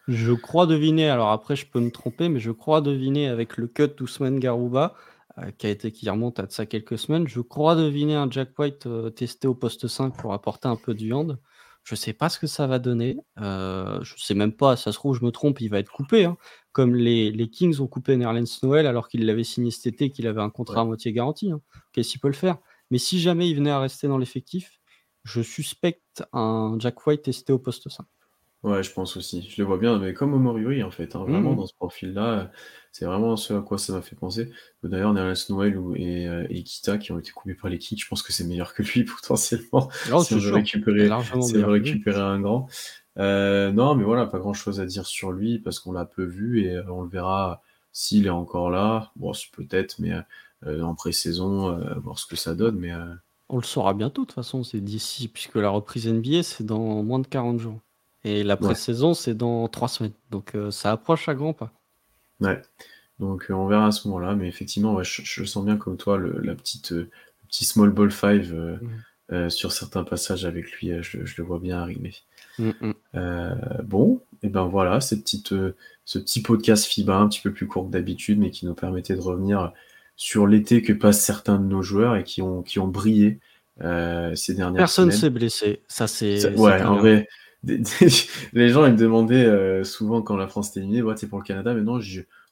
[0.08, 3.66] Je crois deviner, alors après je peux me tromper, mais je crois deviner avec le
[3.68, 4.94] cut d'Ousmane Garouba,
[5.38, 8.58] euh, qui a été qui remonte à ça quelques semaines, je crois deviner un Jack
[8.58, 11.40] White euh, testé au poste 5 pour apporter un peu de viande.
[11.84, 13.18] Je sais pas ce que ça va donner.
[13.40, 16.24] Euh, je sais même pas, ça se trouve, je me trompe, il va être coupé.
[16.24, 16.36] Hein.
[16.72, 20.26] comme les, les, Kings ont coupé Nerlens Noël alors qu'il l'avait signé cet été, qu'il
[20.26, 21.50] avait un contrat à moitié garanti.
[21.50, 21.60] Hein.
[21.92, 22.58] Qu'est-ce qu'il peut le faire?
[22.90, 24.80] Mais si jamais il venait à rester dans l'effectif,
[25.24, 28.06] je suspecte un Jack White testé au poste 5.
[28.64, 29.46] Ouais, je pense aussi.
[29.50, 31.56] Je le vois bien, mais comme Omoriuri, en fait, hein, vraiment, mmh.
[31.56, 32.50] dans ce profil-là,
[32.92, 34.50] c'est vraiment ce à quoi ça m'a fait penser.
[34.82, 38.08] D'ailleurs, Nerlens Noël ou, et, euh, et Kita qui ont été coupés par les je
[38.08, 42.66] pense que c'est meilleur que lui, potentiellement, oh, si on veut récupérer, récupérer un grand.
[43.18, 46.62] Euh, non, mais voilà, pas grand-chose à dire sur lui, parce qu'on l'a peu vu,
[46.62, 47.60] et euh, on le verra
[47.92, 49.12] s'il est encore là.
[49.16, 50.14] Bon, peut-être, mais
[50.66, 52.92] en pré-saison, voir ce que ça donne, mais...
[53.50, 57.02] On le saura bientôt, de toute façon, c'est d'ici, puisque la reprise NBA, c'est dans
[57.02, 57.80] moins de 40 jours.
[58.24, 60.12] Et la pré-saison, c'est dans trois semaines.
[60.30, 61.72] Donc euh, ça approche à grands pas.
[62.40, 62.60] Ouais.
[63.20, 64.34] Donc euh, on verra à ce moment-là.
[64.34, 67.10] Mais effectivement, je, je, sens bien comme toi le, la petite, euh,
[67.48, 68.80] petit small ball five
[69.30, 69.50] mmh.
[69.50, 70.90] sur certains passages avec lui.
[71.02, 72.14] Je, le vois bien arriver.
[72.58, 73.82] Mmh, mmh.
[73.82, 75.54] bon, et ben voilà, cette petite,
[76.04, 79.16] ce petit podcast FIBA un petit peu plus court que d'habitude, mais qui nous permettait
[79.16, 79.72] de revenir
[80.16, 83.40] sur l'été que passent certains de nos joueurs et qui ont, qui ont brillé
[83.80, 85.82] ces dernières Personne s'est blessé.
[85.88, 86.56] Ça, c'est.
[86.56, 87.28] Ouais, en vrai
[88.52, 91.38] les gens ils me demandaient euh, souvent quand la France était éliminée, ouais, c'est pour
[91.38, 91.98] le Canada, mais non,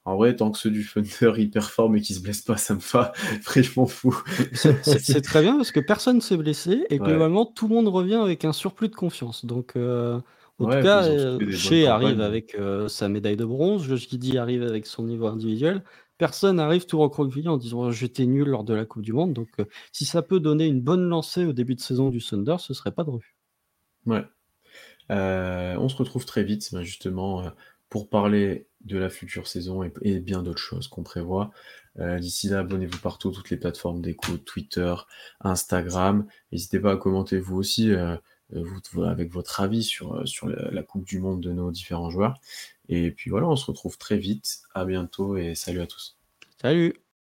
[0.05, 2.75] en vrai, tant que ceux du Thunder ils performent et qu'ils se blessent pas, ça
[2.75, 3.13] me va.
[3.37, 4.21] Après, je m'en fous.
[4.83, 8.45] c'est très bien parce que personne s'est blessé et globalement tout le monde revient avec
[8.45, 9.45] un surplus de confiance.
[9.45, 10.19] Donc, euh,
[10.59, 11.09] en tout cas,
[11.51, 15.83] Shea arrive avec euh, sa médaille de bronze, Josh Giddy arrive avec son niveau individuel.
[16.19, 19.33] Personne arrive tout recroquevillé en disant j'étais nul lors de la Coupe du Monde.
[19.33, 19.49] Donc,
[19.93, 22.93] si ça peut donner une bonne lancée au début de saison du Thunder, ce serait
[22.93, 23.37] pas de refus.
[24.07, 24.25] Ouais,
[25.13, 27.51] euh, on se retrouve très vite, ben, justement, euh,
[27.89, 31.51] pour parler de la future saison et, bien d'autres choses qu'on prévoit.
[31.99, 34.95] Euh, d'ici là, abonnez-vous partout, toutes les plateformes d'écoute, Twitter,
[35.41, 36.27] Instagram.
[36.51, 37.93] N'hésitez pas à commenter vous aussi
[39.05, 42.41] avec votre avis sur, sur la, Coupe du Monde de nos différents joueurs.
[42.89, 44.63] Et puis voilà, on se retrouve très vite.
[44.75, 46.19] À bientôt et salut à tous.
[46.61, 47.02] Salut